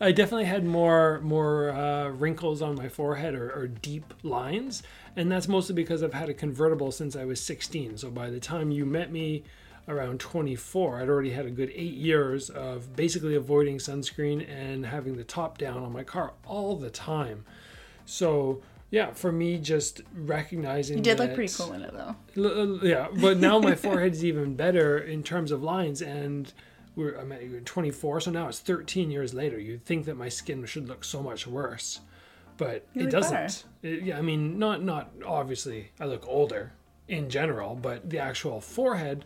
I 0.00 0.12
definitely 0.12 0.46
had 0.46 0.64
more 0.64 1.20
more 1.22 1.70
uh, 1.70 2.08
wrinkles 2.08 2.62
on 2.62 2.74
my 2.74 2.88
forehead 2.88 3.34
or, 3.34 3.50
or 3.50 3.66
deep 3.66 4.14
lines, 4.22 4.82
and 5.14 5.30
that's 5.30 5.46
mostly 5.48 5.74
because 5.74 6.02
I've 6.02 6.14
had 6.14 6.28
a 6.28 6.34
convertible 6.34 6.90
since 6.90 7.14
I 7.16 7.24
was 7.24 7.40
16. 7.40 7.98
So 7.98 8.10
by 8.10 8.30
the 8.30 8.40
time 8.40 8.70
you 8.70 8.86
met 8.86 9.12
me 9.12 9.44
around 9.88 10.20
24, 10.20 11.00
I'd 11.00 11.08
already 11.08 11.30
had 11.30 11.46
a 11.46 11.50
good 11.50 11.70
eight 11.74 11.94
years 11.94 12.48
of 12.48 12.94
basically 12.96 13.34
avoiding 13.34 13.78
sunscreen 13.78 14.48
and 14.48 14.86
having 14.86 15.16
the 15.16 15.24
top 15.24 15.58
down 15.58 15.82
on 15.82 15.92
my 15.92 16.04
car 16.04 16.32
all 16.46 16.76
the 16.76 16.90
time. 16.90 17.44
So 18.06 18.62
yeah, 18.90 19.12
for 19.12 19.30
me, 19.30 19.58
just 19.58 20.02
recognizing 20.14 20.98
You 20.98 21.02
did 21.04 21.18
look 21.18 21.34
pretty 21.34 21.52
cool 21.54 21.72
in 21.74 21.82
it 21.82 21.92
though. 21.92 22.16
L- 22.36 22.60
uh, 22.60 22.78
yeah, 22.82 23.08
but 23.20 23.38
now 23.38 23.58
my 23.58 23.74
forehead 23.76 24.12
is 24.12 24.24
even 24.24 24.56
better 24.56 24.98
in 24.98 25.22
terms 25.22 25.52
of 25.52 25.62
lines, 25.62 26.02
and 26.02 26.52
we're 26.96 27.14
I'm 27.16 27.32
at 27.32 27.64
24, 27.66 28.20
so 28.20 28.30
now 28.30 28.48
it's 28.48 28.58
13 28.60 29.10
years 29.10 29.32
later. 29.34 29.58
You'd 29.58 29.84
think 29.84 30.04
that 30.06 30.16
my 30.16 30.28
skin 30.28 30.64
should 30.66 30.88
look 30.88 31.04
so 31.04 31.22
much 31.22 31.46
worse, 31.46 32.00
but 32.56 32.86
You 32.94 33.06
it 33.06 33.10
doesn't. 33.10 33.64
It- 33.82 34.02
yeah, 34.02 34.18
I 34.18 34.22
mean, 34.22 34.58
not 34.58 34.82
not 34.82 35.10
obviously. 35.24 35.90
I 36.00 36.04
look 36.06 36.26
older 36.26 36.72
in 37.08 37.28
general, 37.30 37.74
but 37.74 38.08
the 38.10 38.18
actual 38.18 38.60
forehead. 38.60 39.24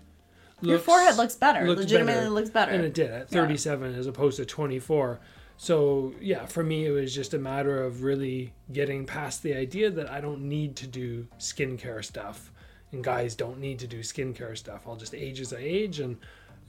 Your 0.60 0.78
forehead 0.78 1.16
looks 1.16 1.34
better. 1.34 1.66
looks 1.66 1.80
Legitimately 1.82 2.14
better. 2.20 2.30
looks 2.30 2.50
better. 2.50 2.72
And 2.72 2.84
it 2.84 2.94
did 2.94 3.10
at 3.10 3.28
37 3.28 3.94
as 3.94 4.06
opposed 4.06 4.36
to 4.38 4.46
24. 4.46 5.20
So, 5.56 6.14
yeah, 6.20 6.46
for 6.46 6.62
me, 6.62 6.86
it 6.86 6.90
was 6.90 7.14
just 7.14 7.34
a 7.34 7.38
matter 7.38 7.82
of 7.84 8.02
really 8.02 8.54
getting 8.72 9.04
past 9.04 9.42
the 9.42 9.54
idea 9.54 9.90
that 9.90 10.10
I 10.10 10.20
don't 10.20 10.42
need 10.48 10.74
to 10.76 10.86
do 10.86 11.26
skincare 11.38 12.02
stuff. 12.04 12.50
And 12.92 13.04
guys 13.04 13.34
don't 13.34 13.58
need 13.58 13.78
to 13.80 13.86
do 13.86 14.00
skincare 14.00 14.56
stuff. 14.56 14.86
I'll 14.86 14.96
just 14.96 15.14
age 15.14 15.40
as 15.40 15.52
I 15.52 15.58
age 15.60 16.00
and 16.00 16.16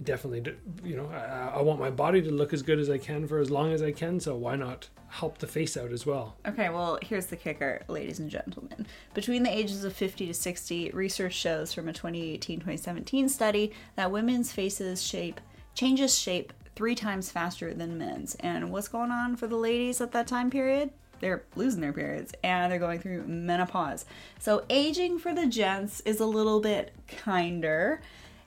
definitely, 0.04 0.56
you 0.84 0.96
know, 0.96 1.08
I, 1.08 1.58
I 1.58 1.62
want 1.62 1.80
my 1.80 1.90
body 1.90 2.22
to 2.22 2.32
look 2.32 2.54
as 2.54 2.62
good 2.62 2.80
as 2.80 2.90
I 2.90 2.98
can 2.98 3.28
for 3.28 3.40
as 3.40 3.50
long 3.50 3.72
as 3.72 3.82
I 3.82 3.92
can. 3.92 4.20
So, 4.20 4.36
why 4.36 4.56
not 4.56 4.90
help 5.10 5.38
the 5.38 5.48
face 5.48 5.78
out 5.78 5.92
as 5.92 6.06
well? 6.06 6.36
Okay, 6.46 6.70
well, 6.70 7.00
here's 7.02 7.28
the 7.28 7.36
kicker, 7.36 7.84
ladies 7.88 8.20
and 8.20 8.30
gentlemen. 8.30 8.86
Between 9.14 9.44
the 9.44 9.56
ages 9.56 9.84
of 9.84 9.94
50 9.94 10.28
to 10.28 10.34
60, 10.34 10.92
research 10.92 11.34
shows 11.34 11.74
from 11.74 11.88
a 11.88 11.94
2018 11.94 12.60
2017 12.60 13.30
study 13.30 13.72
that 13.96 14.12
women's 14.12 14.52
faces 14.52 15.02
shape 15.02 15.40
changes 15.74 16.18
shape 16.18 16.54
three 16.76 16.96
times 16.96 17.32
faster 17.32 17.74
than 17.74 17.98
men's. 17.98 18.36
And 18.36 18.72
what's 18.72 18.88
going 18.88 19.12
on 19.12 19.36
for 19.36 19.48
the 19.48 19.56
ladies 19.56 20.02
at 20.02 20.12
that 20.12 20.28
time 20.28 20.50
period? 20.50 20.92
They're 21.22 21.44
losing 21.56 21.82
their 21.82 21.94
periods 21.94 22.34
and 22.44 22.72
they're 22.72 22.80
going 22.80 23.00
through 23.00 23.26
menopause. 23.26 24.06
So, 24.40 24.66
aging 24.70 25.20
for 25.20 25.34
the 25.34 25.48
gents 25.48 26.02
is 26.02 26.20
a 26.20 26.26
little 26.26 26.60
bit 26.60 26.94
kinder. 27.08 28.02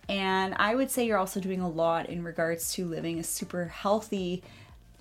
And 0.08 0.54
I 0.56 0.74
would 0.74 0.90
say 0.90 1.06
you're 1.06 1.18
also 1.18 1.40
doing 1.40 1.60
a 1.60 1.68
lot 1.68 2.08
in 2.08 2.24
regards 2.24 2.72
to 2.74 2.86
living 2.86 3.18
a 3.18 3.24
super 3.24 3.66
healthy 3.66 4.42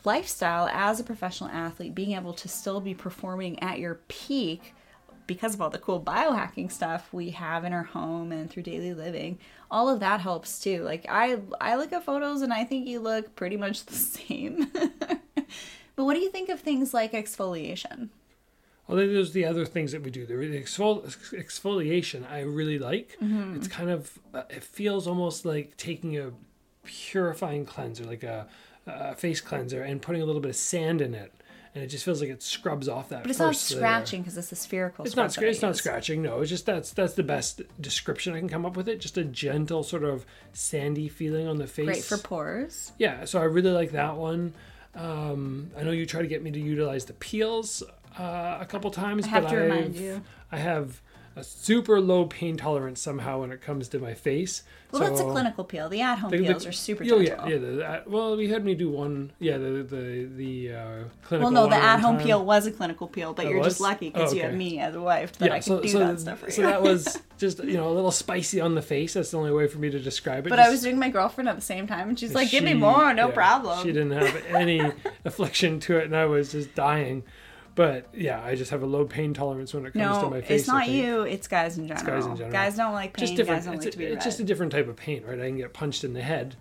lifestyle 0.04 0.68
as 0.72 1.00
a 1.00 1.04
professional 1.04 1.50
athlete, 1.50 1.96
being 1.96 2.14
able 2.14 2.34
to 2.34 2.48
still 2.48 2.82
be 2.82 2.94
performing 2.94 3.62
at 3.62 3.80
your 3.80 3.96
peak 4.08 4.74
because 5.28 5.54
of 5.54 5.62
all 5.62 5.70
the 5.70 5.78
cool 5.78 6.02
biohacking 6.02 6.72
stuff 6.72 7.10
we 7.12 7.32
have 7.32 7.66
in 7.66 7.74
our 7.74 7.84
home 7.84 8.32
and 8.32 8.50
through 8.50 8.64
daily 8.64 8.94
living. 8.94 9.38
All 9.70 9.90
of 9.90 10.00
that 10.00 10.22
helps 10.22 10.60
too. 10.60 10.84
Like 10.84 11.06
I 11.10 11.40
I 11.60 11.76
look 11.76 11.92
at 11.94 12.06
photos 12.06 12.42
and 12.42 12.54
I 12.54 12.64
think 12.64 12.88
you 12.88 13.00
look 13.00 13.36
pretty 13.36 13.58
much 13.58 13.86
the 13.86 13.96
same. 13.96 14.72
but 15.96 16.06
what 16.06 16.14
do 16.16 16.22
you 16.22 16.32
think 16.32 16.50
of 16.50 16.62
things 16.62 16.94
like 16.94 17.12
exfoliation? 17.12 18.10
Well, 18.88 18.98
then 18.98 19.14
there's 19.14 19.34
the 19.34 19.46
other 19.46 19.66
things 19.66 19.92
that 19.92 20.02
we 20.02 20.12
do. 20.12 20.26
The 20.26 20.34
exfol- 20.36 21.06
exfoliation 21.34 22.30
I 22.30 22.42
really 22.42 22.80
like. 22.80 23.18
Mm-hmm. 23.22 23.58
It's 23.58 23.68
kind 23.68 23.90
of 23.90 24.18
uh, 24.34 24.44
it 24.50 24.64
feels 24.64 25.08
almost 25.08 25.46
like 25.46 25.76
taking 25.76 26.18
a 26.18 26.32
purifying 26.84 27.66
cleanser, 27.66 28.06
like 28.06 28.24
a, 28.24 28.48
a 28.86 29.16
face 29.16 29.42
cleanser, 29.42 29.84
and 29.84 30.02
putting 30.02 30.22
a 30.22 30.26
little 30.26 30.42
bit 30.42 30.50
of 30.50 30.56
sand 30.56 31.02
in 31.02 31.14
it, 31.14 31.34
and 31.76 31.84
it 31.84 31.88
just 31.88 32.06
feels 32.06 32.22
like 32.22 32.30
it 32.30 32.42
scrubs 32.42 32.88
off 32.88 33.10
that. 33.10 33.24
But 33.24 33.30
it's 33.30 33.40
not 33.40 33.58
scratching 33.58 34.22
because 34.22 34.38
it's 34.38 34.54
a 34.54 34.56
spherical. 34.56 35.06
It's 35.06 35.18
not. 35.18 35.38
It's 35.38 35.62
not 35.62 35.76
scratching. 35.76 36.22
No, 36.22 36.40
it's 36.40 36.50
just 36.50 36.66
that's 36.66 36.92
that's 36.92 37.14
the 37.14 37.24
best 37.24 37.62
description 37.82 38.36
I 38.36 38.40
can 38.40 38.48
come 38.48 38.66
up 38.66 38.78
with 38.78 38.88
it. 38.88 39.02
Just 39.02 39.18
a 39.18 39.26
gentle 39.26 39.84
sort 39.84 40.06
of 40.06 40.26
sandy 40.54 41.10
feeling 41.10 41.46
on 41.46 41.58
the 41.58 41.68
face. 41.68 41.86
Great 41.86 42.04
for 42.04 42.18
pores. 42.18 42.94
Yeah, 42.98 43.26
so 43.26 43.42
I 43.42 43.44
really 43.44 43.72
like 43.72 43.92
that 43.92 44.16
one. 44.16 44.54
Um, 44.96 45.70
I 45.78 45.84
know 45.84 45.92
you 45.92 46.08
try 46.08 46.24
to 46.24 46.28
get 46.28 46.42
me 46.42 46.50
to 46.50 46.60
utilize 46.60 47.06
the 47.06 47.14
peels 47.14 47.84
uh, 48.20 48.58
a 48.60 48.66
couple 48.66 48.92
times, 48.92 49.26
I 49.26 49.30
have 49.30 49.44
but 49.44 49.50
to 49.52 49.74
I've- 49.74 50.00
you. 50.04 50.22
I 50.52 50.58
have 50.58 51.02
a 51.36 51.44
super 51.44 52.02
low 52.02 52.26
pain 52.26 52.58
tolerance 52.58 53.00
somehow 53.00 53.42
when 53.42 53.52
it 53.52 53.62
comes 53.62 53.88
to 53.90 54.00
my 54.00 54.16
face. 54.16 54.64
Well, 54.92 55.02
that's 55.04 55.20
a 55.20 55.24
clinical 55.26 55.64
peel. 55.66 55.88
The 55.88 56.02
at-home 56.02 56.32
the- 56.32 56.38
the- 56.38 56.44
peels 56.46 56.66
are 56.66 56.72
super 56.72 57.04
Oh 57.04 57.22
gentle. 57.24 57.48
yeah, 57.48 57.54
yeah. 57.54 57.58
The, 57.60 57.68
that- 57.74 58.10
well, 58.10 58.36
we 58.38 58.48
had 58.48 58.66
me 58.66 58.74
do 58.74 58.90
one. 58.90 59.32
Yeah, 59.38 59.58
the 59.60 59.84
the 59.84 60.30
the 60.36 60.74
uh, 60.74 61.04
clinical. 61.24 61.52
Well, 61.52 61.66
no, 61.66 61.70
the 61.70 61.76
at-home 61.76 62.18
peel 62.18 62.44
was 62.44 62.66
a 62.66 62.72
clinical 62.72 63.08
peel, 63.08 63.34
but 63.34 63.46
It 63.46 63.50
you're 63.52 63.64
just 63.64 63.80
lucky 63.82 64.10
because 64.10 64.32
Oh, 64.32 64.36
you 64.36 64.42
have 64.44 64.54
me 64.56 64.80
as 64.80 64.96
a 64.96 65.02
wife 65.02 65.34
that 65.34 65.52
I 65.52 65.60
can 65.60 65.80
do 65.82 66.00
that 66.00 66.20
stuff 66.22 66.40
for 66.40 66.46
you. 66.48 66.52
so 66.54 66.62
that 66.64 66.82
was 66.82 67.22
just 67.38 67.64
you 67.64 67.74
know 67.76 67.90
a 67.90 67.94
little 67.94 68.10
spicy 68.12 68.60
on 68.62 68.74
the 68.74 68.82
face. 68.82 69.14
That's 69.14 69.30
the 69.32 69.38
only 69.38 69.52
way 69.52 69.68
for 69.68 69.78
me 69.78 69.92
to 69.92 70.00
describe 70.00 70.48
it. 70.48 70.50
But 70.50 70.56
Just- 70.56 70.68
I 70.68 70.72
was 70.72 70.82
doing 70.82 70.98
my 70.98 71.10
girlfriend 71.10 71.50
at 71.50 71.56
the 71.58 71.62
same 71.62 71.86
time, 71.86 72.10
and 72.10 72.18
she's 72.18 72.34
like, 72.34 72.50
"Give 72.50 72.64
me 72.64 72.74
more, 72.74 73.14
no 73.14 73.28
yeah, 73.28 73.34
problem." 73.36 73.80
She 73.84 73.92
didn't 73.92 74.12
have 74.14 74.36
any 74.56 74.82
affliction 75.26 75.80
to 75.82 75.98
it, 75.98 76.06
and 76.06 76.16
I 76.16 76.26
was 76.26 76.52
just 76.54 76.74
dying. 76.74 77.24
But 77.78 78.08
yeah, 78.12 78.44
I 78.44 78.56
just 78.56 78.72
have 78.72 78.82
a 78.82 78.88
low 78.88 79.06
pain 79.06 79.36
tolerance 79.36 79.72
when 79.72 79.86
it 79.86 79.94
comes 79.94 80.18
to 80.18 80.30
my 80.32 80.42
face. 80.42 80.62
it's 80.62 80.68
not 80.68 80.90
you. 80.90 81.22
It's 81.22 81.48
guys 81.48 81.78
in 81.78 81.88
general. 81.88 82.08
guys 82.08 82.26
in 82.26 82.36
general. 82.36 82.52
Guys 82.52 82.76
don't 82.76 82.94
like 82.94 83.14
pain. 83.14 83.24
Just 83.28 83.38
different. 83.38 83.60
Guys 83.60 83.66
don't 83.66 83.76
It's, 83.76 83.86
like 83.86 83.92
to 83.92 83.98
be 84.00 84.06
it's 84.06 84.16
red. 84.16 84.24
just 84.24 84.40
a 84.40 84.44
different 84.44 84.72
type 84.72 84.88
of 84.88 84.96
pain, 84.96 85.24
right? 85.24 85.40
I 85.40 85.46
can 85.46 85.58
get 85.58 85.74
punched 85.74 86.04
in 86.04 86.14
the 86.14 86.24
head 86.24 86.56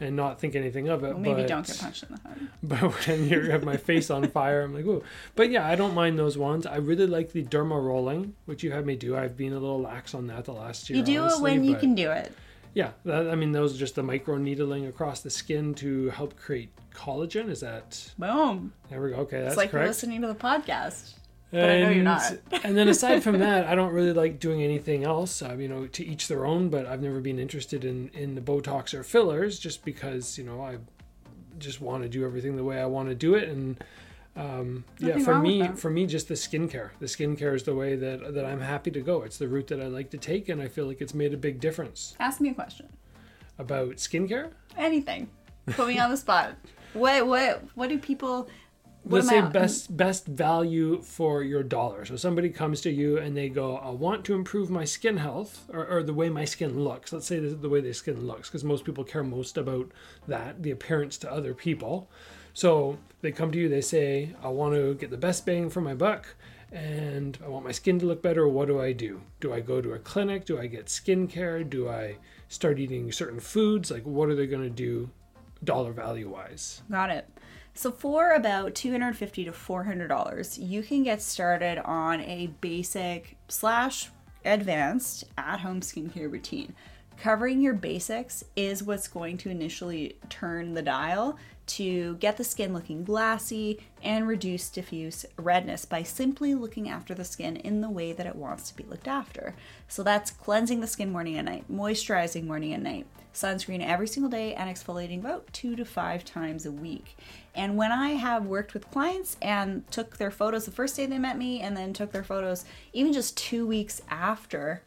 and 0.00 0.16
not 0.16 0.40
think 0.40 0.54
anything 0.56 0.88
of 0.88 1.04
it. 1.04 1.08
well, 1.08 1.18
maybe 1.18 1.42
but, 1.42 1.48
don't 1.48 1.66
get 1.66 1.78
punched 1.78 2.04
in 2.04 2.14
the 2.16 2.28
head. 2.28 2.48
But 2.62 3.06
when 3.06 3.28
you 3.28 3.42
have 3.50 3.62
my 3.62 3.76
face 3.76 4.08
on 4.08 4.26
fire, 4.28 4.62
I'm 4.62 4.72
like, 4.72 4.86
ooh. 4.86 5.04
But 5.36 5.50
yeah, 5.50 5.68
I 5.68 5.74
don't 5.74 5.92
mind 5.92 6.18
those 6.18 6.38
ones. 6.38 6.64
I 6.64 6.76
really 6.76 7.06
like 7.06 7.32
the 7.32 7.44
derma 7.44 7.84
rolling, 7.84 8.34
which 8.46 8.62
you 8.62 8.72
had 8.72 8.86
me 8.86 8.96
do. 8.96 9.14
I've 9.18 9.36
been 9.36 9.52
a 9.52 9.58
little 9.60 9.82
lax 9.82 10.14
on 10.14 10.28
that 10.28 10.46
the 10.46 10.54
last 10.54 10.88
year. 10.88 10.98
You 10.98 11.04
do 11.04 11.12
it 11.12 11.18
honestly, 11.18 11.42
when 11.42 11.64
you 11.64 11.76
can 11.76 11.94
do 11.94 12.10
it. 12.10 12.32
Yeah, 12.74 12.90
that, 13.04 13.30
I 13.30 13.36
mean, 13.36 13.52
those 13.52 13.74
are 13.74 13.78
just 13.78 13.94
the 13.94 14.02
micro 14.02 14.36
needling 14.36 14.86
across 14.86 15.20
the 15.20 15.30
skin 15.30 15.74
to 15.74 16.10
help 16.10 16.36
create 16.36 16.70
collagen. 16.92 17.48
Is 17.48 17.60
that 17.60 18.12
Boom. 18.18 18.72
there? 18.90 19.00
We 19.00 19.10
go. 19.10 19.16
Okay, 19.18 19.38
that's 19.38 19.52
it's 19.52 19.56
like 19.56 19.70
correct. 19.70 19.88
listening 19.88 20.20
to 20.22 20.26
the 20.26 20.34
podcast. 20.34 21.14
and, 21.52 21.70
I 21.70 21.80
know 21.80 21.90
you're 21.90 22.02
not. 22.02 22.36
and 22.64 22.76
then 22.76 22.88
aside 22.88 23.22
from 23.22 23.38
that, 23.40 23.66
I 23.66 23.76
don't 23.76 23.92
really 23.92 24.12
like 24.12 24.40
doing 24.40 24.62
anything 24.62 25.04
else. 25.04 25.40
Um, 25.40 25.60
you 25.60 25.68
know, 25.68 25.86
to 25.86 26.04
each 26.04 26.26
their 26.26 26.44
own. 26.44 26.68
But 26.68 26.86
I've 26.86 27.00
never 27.00 27.20
been 27.20 27.38
interested 27.38 27.84
in 27.84 28.10
in 28.12 28.34
the 28.34 28.40
Botox 28.40 28.92
or 28.92 29.04
fillers, 29.04 29.60
just 29.60 29.84
because 29.84 30.36
you 30.36 30.44
know 30.44 30.60
I 30.60 30.78
just 31.58 31.80
want 31.80 32.02
to 32.02 32.08
do 32.08 32.24
everything 32.24 32.56
the 32.56 32.64
way 32.64 32.80
I 32.80 32.86
want 32.86 33.08
to 33.08 33.14
do 33.14 33.34
it. 33.34 33.48
And 33.48 33.82
um, 34.36 34.84
yeah, 34.98 35.18
for 35.18 35.38
me, 35.38 35.68
for 35.68 35.90
me, 35.90 36.06
just 36.06 36.28
the 36.28 36.34
skincare. 36.34 36.90
The 36.98 37.06
skincare 37.06 37.54
is 37.54 37.62
the 37.62 37.74
way 37.74 37.94
that 37.94 38.34
that 38.34 38.44
I'm 38.44 38.60
happy 38.60 38.90
to 38.90 39.00
go. 39.00 39.22
It's 39.22 39.38
the 39.38 39.46
route 39.48 39.68
that 39.68 39.80
I 39.80 39.86
like 39.86 40.10
to 40.10 40.18
take, 40.18 40.48
and 40.48 40.60
I 40.60 40.68
feel 40.68 40.86
like 40.86 41.00
it's 41.00 41.14
made 41.14 41.32
a 41.32 41.36
big 41.36 41.60
difference. 41.60 42.16
Ask 42.18 42.40
me 42.40 42.50
a 42.50 42.54
question. 42.54 42.88
About 43.58 43.96
skincare, 43.96 44.50
Anything. 44.76 45.28
Put 45.66 45.86
me 45.86 45.98
on 45.98 46.10
the 46.10 46.16
spot. 46.16 46.54
What 46.94 47.26
what 47.26 47.64
what 47.74 47.88
do 47.88 47.98
people? 47.98 48.48
What 49.02 49.24
let's 49.24 49.28
say 49.28 49.38
I- 49.38 49.48
best 49.48 49.96
best 49.96 50.26
value 50.26 51.02
for 51.02 51.42
your 51.42 51.64
dollar. 51.64 52.04
So 52.04 52.14
somebody 52.14 52.50
comes 52.50 52.80
to 52.82 52.90
you 52.90 53.18
and 53.18 53.36
they 53.36 53.48
go, 53.48 53.76
"I 53.78 53.90
want 53.90 54.24
to 54.26 54.34
improve 54.34 54.70
my 54.70 54.84
skin 54.84 55.16
health 55.16 55.68
or, 55.72 55.84
or 55.86 56.04
the 56.04 56.14
way 56.14 56.28
my 56.28 56.44
skin 56.44 56.78
looks." 56.84 57.12
Let's 57.12 57.26
say 57.26 57.40
the, 57.40 57.48
the 57.48 57.68
way 57.68 57.80
their 57.80 57.94
skin 57.94 58.24
looks, 58.28 58.48
because 58.48 58.62
most 58.62 58.84
people 58.84 59.02
care 59.02 59.24
most 59.24 59.56
about 59.58 59.90
that, 60.28 60.62
the 60.62 60.70
appearance 60.70 61.18
to 61.18 61.32
other 61.32 61.52
people. 61.52 62.08
So 62.54 62.98
they 63.20 63.32
come 63.32 63.52
to 63.52 63.58
you, 63.58 63.68
they 63.68 63.80
say, 63.80 64.34
"I 64.42 64.48
want 64.48 64.74
to 64.74 64.94
get 64.94 65.10
the 65.10 65.16
best 65.16 65.44
bang 65.44 65.68
for 65.68 65.80
my 65.80 65.94
buck." 65.94 66.34
And 66.72 67.38
I 67.44 67.48
want 67.48 67.64
my 67.64 67.72
skin 67.72 68.00
to 68.00 68.06
look 68.06 68.20
better. 68.22 68.48
What 68.48 68.66
do 68.66 68.80
I 68.80 68.92
do? 68.92 69.20
Do 69.38 69.52
I 69.52 69.60
go 69.60 69.80
to 69.80 69.92
a 69.92 69.98
clinic? 69.98 70.44
Do 70.44 70.58
I 70.58 70.66
get 70.66 70.86
skincare? 70.86 71.68
Do 71.68 71.88
I 71.88 72.16
start 72.48 72.80
eating 72.80 73.12
certain 73.12 73.38
foods? 73.38 73.90
Like, 73.92 74.04
what 74.04 74.28
are 74.28 74.34
they 74.34 74.46
going 74.48 74.64
to 74.64 74.70
do, 74.70 75.10
dollar 75.62 75.92
value 75.92 76.28
wise? 76.28 76.82
Got 76.90 77.10
it. 77.10 77.28
So 77.74 77.90
for 77.90 78.32
about 78.32 78.74
$250 78.74 79.44
to 79.44 79.52
four 79.52 79.84
hundred 79.84 80.08
dollars, 80.08 80.58
you 80.58 80.82
can 80.82 81.02
get 81.02 81.20
started 81.22 81.78
on 81.84 82.20
a 82.20 82.48
basic 82.60 83.36
slash 83.48 84.10
advanced 84.44 85.24
at-home 85.38 85.80
skincare 85.80 86.30
routine. 86.30 86.74
Covering 87.16 87.60
your 87.60 87.74
basics 87.74 88.44
is 88.56 88.82
what's 88.82 89.08
going 89.08 89.38
to 89.38 89.50
initially 89.50 90.16
turn 90.28 90.74
the 90.74 90.82
dial 90.82 91.38
to 91.66 92.16
get 92.16 92.36
the 92.36 92.44
skin 92.44 92.72
looking 92.72 93.04
glassy 93.04 93.80
and 94.02 94.28
reduce 94.28 94.68
diffuse 94.68 95.24
redness 95.38 95.84
by 95.84 96.02
simply 96.02 96.54
looking 96.54 96.88
after 96.88 97.14
the 97.14 97.24
skin 97.24 97.56
in 97.56 97.80
the 97.80 97.90
way 97.90 98.12
that 98.12 98.26
it 98.26 98.36
wants 98.36 98.68
to 98.68 98.76
be 98.76 98.84
looked 98.84 99.08
after. 99.08 99.54
So 99.88 100.02
that's 100.02 100.30
cleansing 100.30 100.80
the 100.80 100.86
skin 100.86 101.10
morning 101.10 101.36
and 101.36 101.46
night, 101.46 101.64
moisturizing 101.72 102.46
morning 102.46 102.74
and 102.74 102.82
night, 102.82 103.06
sunscreen 103.32 103.84
every 103.84 104.06
single 104.06 104.30
day, 104.30 104.54
and 104.54 104.68
exfoliating 104.68 105.20
about 105.20 105.50
two 105.52 105.74
to 105.76 105.84
five 105.84 106.24
times 106.24 106.66
a 106.66 106.72
week. 106.72 107.16
And 107.54 107.76
when 107.76 107.92
I 107.92 108.10
have 108.10 108.44
worked 108.44 108.74
with 108.74 108.90
clients 108.90 109.36
and 109.40 109.90
took 109.90 110.18
their 110.18 110.30
photos 110.30 110.66
the 110.66 110.70
first 110.70 110.96
day 110.96 111.06
they 111.06 111.18
met 111.18 111.38
me 111.38 111.60
and 111.60 111.76
then 111.76 111.92
took 111.92 112.12
their 112.12 112.24
photos 112.24 112.64
even 112.92 113.12
just 113.12 113.36
two 113.36 113.66
weeks 113.66 114.02
after, 114.10 114.82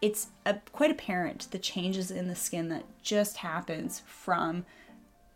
it's 0.00 0.28
a, 0.46 0.56
quite 0.72 0.90
apparent 0.90 1.48
the 1.50 1.58
changes 1.58 2.10
in 2.10 2.28
the 2.28 2.36
skin 2.36 2.68
that 2.68 2.84
just 3.02 3.38
happens 3.38 4.02
from 4.06 4.64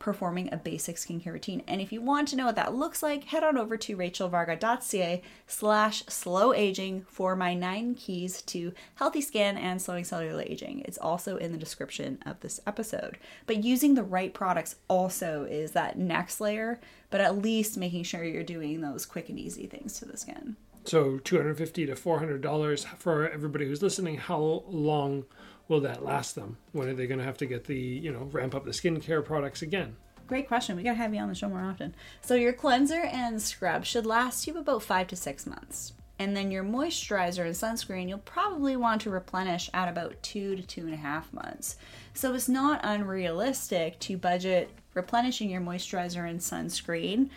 performing 0.05 0.53
a 0.53 0.57
basic 0.59 0.97
skincare 0.97 1.33
routine. 1.33 1.63
And 1.67 1.81
if 1.81 1.91
you 1.91 2.03
want 2.03 2.29
to 2.29 2.37
know 2.37 2.45
what 2.45 2.57
that 2.57 2.75
looks 2.75 3.03
like, 3.03 3.25
head 3.25 3.43
on 3.43 3.57
over 3.57 3.79
to 3.79 3.97
rachelvarga.ca 3.97 5.23
slash 5.47 6.05
slow 6.09 6.53
aging 6.53 7.07
for 7.09 7.35
my 7.35 7.55
nine 7.55 7.95
keys 7.95 8.43
to 8.43 8.75
healthy 8.97 9.23
skin 9.23 9.57
and 9.57 9.81
slowing 9.81 10.05
cellular 10.05 10.43
aging. 10.43 10.81
It's 10.81 10.99
also 10.99 11.39
in 11.39 11.53
the 11.53 11.59
description 11.59 12.19
of 12.27 12.39
this 12.41 12.61
episode. 12.67 13.17
But 13.47 13.65
using 13.65 13.95
the 13.95 14.03
right 14.03 14.35
products 14.35 14.77
also 14.89 15.45
is 15.45 15.73
that 15.73 15.99
next 15.99 16.39
layer, 16.39 16.81
but 17.09 17.23
at 17.23 17.39
least 17.39 17.79
making 17.79 18.05
sure 18.05 18.23
you're 18.25 18.43
doing 18.43 18.83
those 18.83 19.07
quick 19.07 19.31
and 19.31 19.41
easy 19.41 19.67
things 19.67 19.99
to 20.01 20.05
the 20.05 20.19
skin. 20.19 20.57
So 20.85 21.17
250 21.17 21.87
to 21.87 21.97
400 21.97 22.43
dollars 22.43 22.85
for 22.99 23.27
everybody 23.27 23.65
who's 23.65 23.83
listening. 23.83 24.19
How 24.19 24.65
long 24.69 25.25
will 25.69 25.81
that 25.81 26.05
last 26.05 26.35
them? 26.35 26.57
When 26.73 26.89
are 26.89 26.95
they 26.95 27.07
going 27.07 27.19
to 27.19 27.25
have 27.25 27.39
to 27.39 27.47
get 27.47 27.65
the 27.65 27.79
you 27.79 28.13
know 28.13 28.29
ramp 28.33 28.55
up 28.55 28.65
the 28.65 28.71
skincare 28.71 29.25
products 29.25 29.63
again? 29.63 29.97
Great 30.27 30.49
question. 30.49 30.77
We 30.77 30.83
gotta 30.83 30.97
have 30.97 31.13
you 31.13 31.21
on 31.21 31.29
the 31.29 31.35
show 31.35 31.51
more 31.51 31.61
often. 31.61 31.95
So 32.23 32.35
your 32.35 32.55
cleanser 32.55 33.03
and 33.03 33.43
scrub 33.43 33.85
should 33.85 34.07
last 34.07 34.47
you 34.47 34.57
about 34.57 34.83
five 34.83 35.07
to 35.09 35.17
six 35.17 35.47
months. 35.47 35.93
And 36.19 36.37
then 36.37 36.51
your 36.51 36.65
moisturizer 36.65 37.45
and 37.45 37.55
sunscreen, 37.55 38.09
you'll 38.09 38.19
probably 38.19 38.77
want 38.77 39.03
to 39.03 39.11
replenish 39.11 39.69
at 39.75 39.89
about 39.89 40.23
two 40.23 40.55
to 40.57 40.63
two 40.63 40.83
and 40.83 40.95
a 40.95 40.99
half 40.99 41.33
months. 41.33 41.77
So 42.15 42.33
it's 42.35 42.49
not 42.49 42.81
unrealistic 42.85 43.99
to 44.01 44.17
budget 44.17 44.71
replenishing 44.95 45.51
your 45.51 45.61
moisturizer 45.61 46.29
and 46.29 46.39
sunscreen 46.39 47.31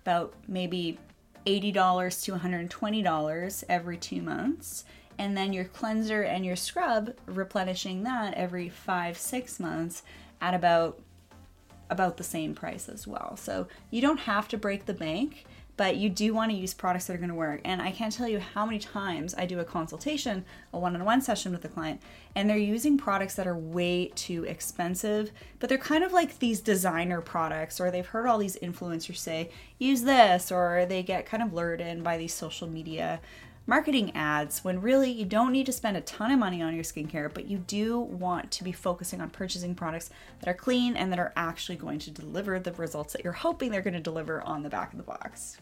about 0.00 0.34
maybe 0.48 0.98
$80 1.46 2.24
to 2.24 2.32
$120 2.32 3.64
every 3.68 3.96
two 3.98 4.22
months. 4.22 4.84
And 5.18 5.36
then 5.36 5.52
your 5.52 5.64
cleanser 5.64 6.22
and 6.22 6.44
your 6.44 6.56
scrub, 6.56 7.14
replenishing 7.26 8.02
that 8.04 8.34
every 8.34 8.68
five, 8.68 9.16
six 9.18 9.60
months 9.60 10.02
at 10.40 10.54
about 10.54 11.00
about 11.90 12.16
the 12.16 12.24
same 12.24 12.54
price 12.54 12.88
as 12.88 13.06
well. 13.06 13.36
So 13.36 13.68
you 13.90 14.00
don't 14.00 14.20
have 14.20 14.48
to 14.48 14.56
break 14.56 14.86
the 14.86 14.94
bank, 14.94 15.44
but 15.76 15.96
you 15.96 16.08
do 16.08 16.32
want 16.32 16.50
to 16.50 16.56
use 16.56 16.74
products 16.74 17.06
that 17.06 17.14
are 17.14 17.18
going 17.18 17.28
to 17.28 17.34
work. 17.34 17.60
And 17.64 17.82
I 17.82 17.90
can't 17.92 18.12
tell 18.12 18.28
you 18.28 18.38
how 18.38 18.64
many 18.64 18.78
times 18.78 19.34
I 19.36 19.46
do 19.46 19.60
a 19.60 19.64
consultation, 19.64 20.44
a 20.72 20.78
one 20.78 20.94
on 20.96 21.04
one 21.04 21.20
session 21.20 21.52
with 21.52 21.64
a 21.64 21.68
client, 21.68 22.00
and 22.34 22.48
they're 22.48 22.56
using 22.56 22.98
products 22.98 23.34
that 23.34 23.46
are 23.46 23.56
way 23.56 24.10
too 24.14 24.44
expensive, 24.44 25.32
but 25.58 25.68
they're 25.68 25.78
kind 25.78 26.04
of 26.04 26.12
like 26.12 26.38
these 26.38 26.60
designer 26.60 27.20
products, 27.20 27.80
or 27.80 27.90
they've 27.90 28.06
heard 28.06 28.26
all 28.26 28.38
these 28.38 28.56
influencers 28.56 29.16
say, 29.16 29.50
use 29.78 30.02
this, 30.02 30.50
or 30.50 30.86
they 30.86 31.02
get 31.02 31.26
kind 31.26 31.42
of 31.42 31.52
lured 31.52 31.80
in 31.80 32.02
by 32.02 32.16
these 32.16 32.34
social 32.34 32.68
media 32.68 33.20
marketing 33.66 34.14
ads 34.14 34.64
when 34.64 34.80
really 34.80 35.10
you 35.10 35.24
don't 35.24 35.52
need 35.52 35.66
to 35.66 35.72
spend 35.72 35.96
a 35.96 36.00
ton 36.00 36.30
of 36.30 36.38
money 36.38 36.62
on 36.62 36.74
your 36.74 36.84
skincare, 36.84 37.32
but 37.32 37.46
you 37.46 37.58
do 37.58 37.98
want 37.98 38.50
to 38.50 38.64
be 38.64 38.72
focusing 38.72 39.20
on 39.20 39.30
purchasing 39.30 39.74
products 39.74 40.10
that 40.40 40.48
are 40.48 40.54
clean 40.54 40.96
and 40.96 41.12
that 41.12 41.18
are 41.18 41.32
actually 41.36 41.76
going 41.76 41.98
to 42.00 42.10
deliver 42.10 42.58
the 42.58 42.72
results 42.72 43.12
that 43.12 43.24
you're 43.24 43.32
hoping 43.32 43.70
they're 43.70 43.82
going 43.82 43.94
to 43.94 44.00
deliver 44.00 44.42
on 44.42 44.62
the 44.62 44.70
back 44.70 44.92
of 44.92 44.98
the 44.98 45.04
box. 45.04 45.58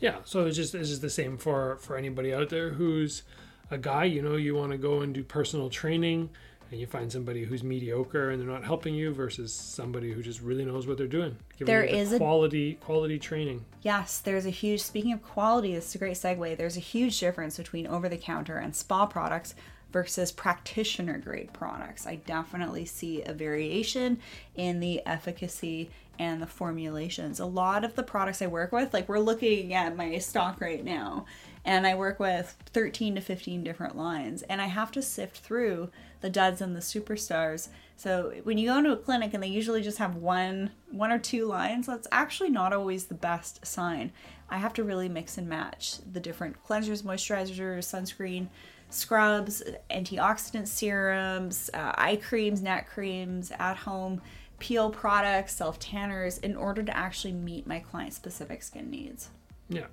Yeah, 0.00 0.16
so 0.24 0.46
it's 0.46 0.56
just 0.56 0.74
it's 0.74 0.88
just 0.88 1.02
the 1.02 1.10
same 1.10 1.38
for 1.38 1.76
for 1.76 1.96
anybody 1.96 2.34
out 2.34 2.48
there 2.48 2.70
who's 2.70 3.22
a 3.70 3.78
guy. 3.78 4.04
You 4.04 4.22
know, 4.22 4.36
you 4.36 4.54
want 4.54 4.72
to 4.72 4.78
go 4.78 5.00
and 5.00 5.14
do 5.14 5.22
personal 5.22 5.70
training, 5.70 6.30
and 6.74 6.80
you 6.80 6.88
find 6.88 7.10
somebody 7.10 7.44
who's 7.44 7.62
mediocre 7.62 8.30
and 8.30 8.40
they're 8.42 8.48
not 8.48 8.64
helping 8.64 8.94
you, 8.94 9.14
versus 9.14 9.52
somebody 9.52 10.12
who 10.12 10.22
just 10.22 10.40
really 10.40 10.64
knows 10.64 10.88
what 10.88 10.98
they're 10.98 11.06
doing. 11.06 11.36
There 11.60 11.84
you 11.84 11.90
the 11.92 11.96
is 11.98 12.12
a- 12.12 12.18
quality 12.18 12.74
quality 12.74 13.18
training. 13.20 13.64
Yes, 13.82 14.18
there's 14.18 14.44
a 14.44 14.50
huge, 14.50 14.82
speaking 14.82 15.12
of 15.12 15.22
quality, 15.22 15.72
this 15.72 15.90
is 15.90 15.94
a 15.94 15.98
great 15.98 16.16
segue. 16.16 16.56
There's 16.56 16.76
a 16.76 16.80
huge 16.80 17.20
difference 17.20 17.56
between 17.56 17.86
over 17.86 18.08
the 18.08 18.16
counter 18.16 18.56
and 18.58 18.74
spa 18.74 19.06
products 19.06 19.54
versus 19.92 20.32
practitioner 20.32 21.18
grade 21.18 21.52
products. 21.52 22.08
I 22.08 22.16
definitely 22.16 22.86
see 22.86 23.22
a 23.22 23.32
variation 23.32 24.18
in 24.56 24.80
the 24.80 25.00
efficacy 25.06 25.90
and 26.18 26.42
the 26.42 26.48
formulations. 26.48 27.38
A 27.38 27.46
lot 27.46 27.84
of 27.84 27.94
the 27.94 28.02
products 28.02 28.42
I 28.42 28.48
work 28.48 28.72
with, 28.72 28.92
like 28.92 29.08
we're 29.08 29.20
looking 29.20 29.74
at 29.74 29.96
my 29.96 30.18
stock 30.18 30.60
right 30.60 30.84
now, 30.84 31.26
and 31.64 31.86
I 31.86 31.94
work 31.94 32.20
with 32.20 32.56
13 32.72 33.14
to 33.14 33.20
15 33.20 33.64
different 33.64 33.96
lines, 33.96 34.42
and 34.42 34.60
I 34.60 34.66
have 34.66 34.90
to 34.92 35.02
sift 35.02 35.38
through 35.38 35.90
the 36.20 36.30
duds 36.30 36.60
and 36.60 36.74
the 36.74 36.80
superstars. 36.80 37.68
So 37.96 38.32
when 38.44 38.58
you 38.58 38.68
go 38.68 38.78
into 38.78 38.92
a 38.92 38.96
clinic 38.96 39.34
and 39.34 39.42
they 39.42 39.48
usually 39.48 39.82
just 39.82 39.98
have 39.98 40.16
one 40.16 40.70
one 40.90 41.12
or 41.12 41.18
two 41.18 41.46
lines, 41.46 41.86
that's 41.86 42.08
actually 42.12 42.50
not 42.50 42.72
always 42.72 43.06
the 43.06 43.14
best 43.14 43.64
sign. 43.66 44.12
I 44.50 44.58
have 44.58 44.74
to 44.74 44.84
really 44.84 45.08
mix 45.08 45.38
and 45.38 45.48
match 45.48 45.96
the 46.12 46.20
different 46.20 46.56
cleansers, 46.66 47.02
moisturizers, 47.02 47.84
sunscreen, 47.84 48.48
scrubs, 48.90 49.62
antioxidant 49.90 50.68
serums, 50.68 51.70
uh, 51.74 51.92
eye 51.96 52.16
creams, 52.16 52.62
neck 52.62 52.88
creams, 52.88 53.52
at 53.58 53.76
home 53.78 54.20
peel 54.58 54.90
products, 54.90 55.54
self 55.54 55.78
tanners 55.78 56.38
in 56.38 56.56
order 56.56 56.82
to 56.82 56.96
actually 56.96 57.32
meet 57.32 57.66
my 57.66 57.80
client 57.80 58.14
specific 58.14 58.62
skin 58.62 58.90
needs. 58.90 59.30
Yeah. 59.68 59.86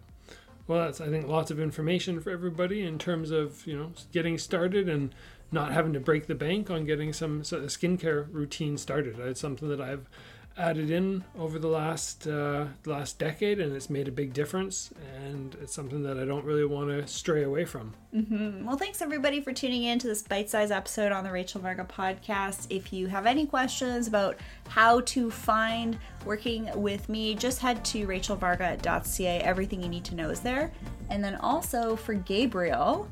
Well, 0.67 0.79
that's 0.79 1.01
I 1.01 1.09
think 1.09 1.27
lots 1.27 1.51
of 1.51 1.59
information 1.59 2.19
for 2.19 2.29
everybody 2.29 2.83
in 2.83 2.97
terms 2.97 3.31
of 3.31 3.65
you 3.65 3.77
know 3.77 3.91
getting 4.11 4.37
started 4.37 4.87
and 4.87 5.13
not 5.51 5.73
having 5.73 5.93
to 5.93 5.99
break 5.99 6.27
the 6.27 6.35
bank 6.35 6.69
on 6.69 6.85
getting 6.85 7.11
some 7.11 7.43
sort 7.43 7.63
of 7.63 7.69
skincare 7.69 8.27
routine 8.31 8.77
started. 8.77 9.19
It's 9.19 9.41
something 9.41 9.67
that 9.69 9.81
I've 9.81 10.07
added 10.57 10.91
in 10.91 11.23
over 11.37 11.59
the 11.59 11.67
last 11.67 12.27
uh, 12.27 12.65
last 12.85 13.17
decade, 13.19 13.59
and 13.59 13.75
it's 13.75 13.89
made 13.89 14.07
a 14.07 14.11
big 14.11 14.33
difference. 14.33 14.91
And 15.25 15.55
it's 15.61 15.73
something 15.73 16.03
that 16.03 16.17
I 16.17 16.25
don't 16.25 16.45
really 16.45 16.65
want 16.65 16.89
to 16.89 17.07
stray 17.07 17.43
away 17.43 17.65
from. 17.65 17.93
Well, 18.65 18.77
thanks 18.77 19.01
everybody 19.01 19.41
for 19.41 19.53
tuning 19.53 19.83
in 19.83 19.99
to 19.99 20.07
this 20.07 20.21
bite 20.21 20.49
sized 20.49 20.71
episode 20.71 21.11
on 21.11 21.23
the 21.23 21.31
Rachel 21.31 21.61
Varga 21.61 21.85
podcast. 21.85 22.67
If 22.69 22.91
you 22.91 23.07
have 23.07 23.25
any 23.25 23.45
questions 23.45 24.07
about 24.07 24.37
how 24.67 25.01
to 25.01 25.31
find 25.31 25.97
working 26.25 26.69
with 26.75 27.07
me, 27.09 27.35
just 27.35 27.59
head 27.59 27.83
to 27.85 28.05
rachelvarga.ca. 28.05 29.39
Everything 29.39 29.81
you 29.81 29.89
need 29.89 30.05
to 30.05 30.15
know 30.15 30.29
is 30.29 30.41
there. 30.41 30.71
And 31.09 31.23
then 31.23 31.35
also 31.35 31.95
for 31.95 32.13
Gabriel, 32.13 33.09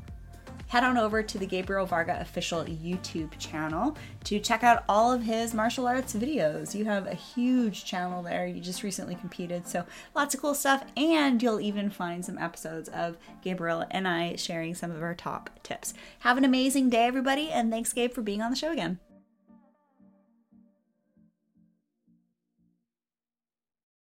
head 0.70 0.84
on 0.84 0.96
over 0.96 1.20
to 1.20 1.36
the 1.36 1.46
Gabriel 1.46 1.84
Varga 1.84 2.20
official 2.20 2.64
YouTube 2.64 3.36
channel 3.40 3.96
to 4.22 4.38
check 4.38 4.62
out 4.62 4.84
all 4.88 5.10
of 5.10 5.24
his 5.24 5.52
martial 5.52 5.88
arts 5.88 6.14
videos. 6.14 6.76
You 6.76 6.84
have 6.84 7.08
a 7.08 7.14
huge 7.14 7.84
channel 7.84 8.22
there. 8.22 8.46
You 8.46 8.60
just 8.60 8.84
recently 8.84 9.16
competed, 9.16 9.66
so 9.66 9.84
lots 10.14 10.32
of 10.32 10.40
cool 10.40 10.54
stuff. 10.54 10.84
And 10.96 11.42
you'll 11.42 11.60
even 11.60 11.90
find 11.90 12.24
some 12.24 12.38
episodes 12.38 12.88
of 12.90 13.18
Gabriel 13.42 13.84
and 13.90 14.06
I 14.06 14.36
sharing 14.36 14.76
some 14.76 14.92
of 14.92 15.02
our 15.02 15.16
top 15.16 15.50
tips. 15.64 15.92
Have 16.20 16.38
an 16.38 16.44
amazing 16.44 16.88
day, 16.88 17.04
everybody, 17.04 17.50
and 17.50 17.72
thanks, 17.72 17.92
Gabe, 17.92 18.12
for 18.12 18.22
being 18.22 18.40
on 18.40 18.52
the 18.52 18.56
show 18.56 18.70
again. 18.70 19.00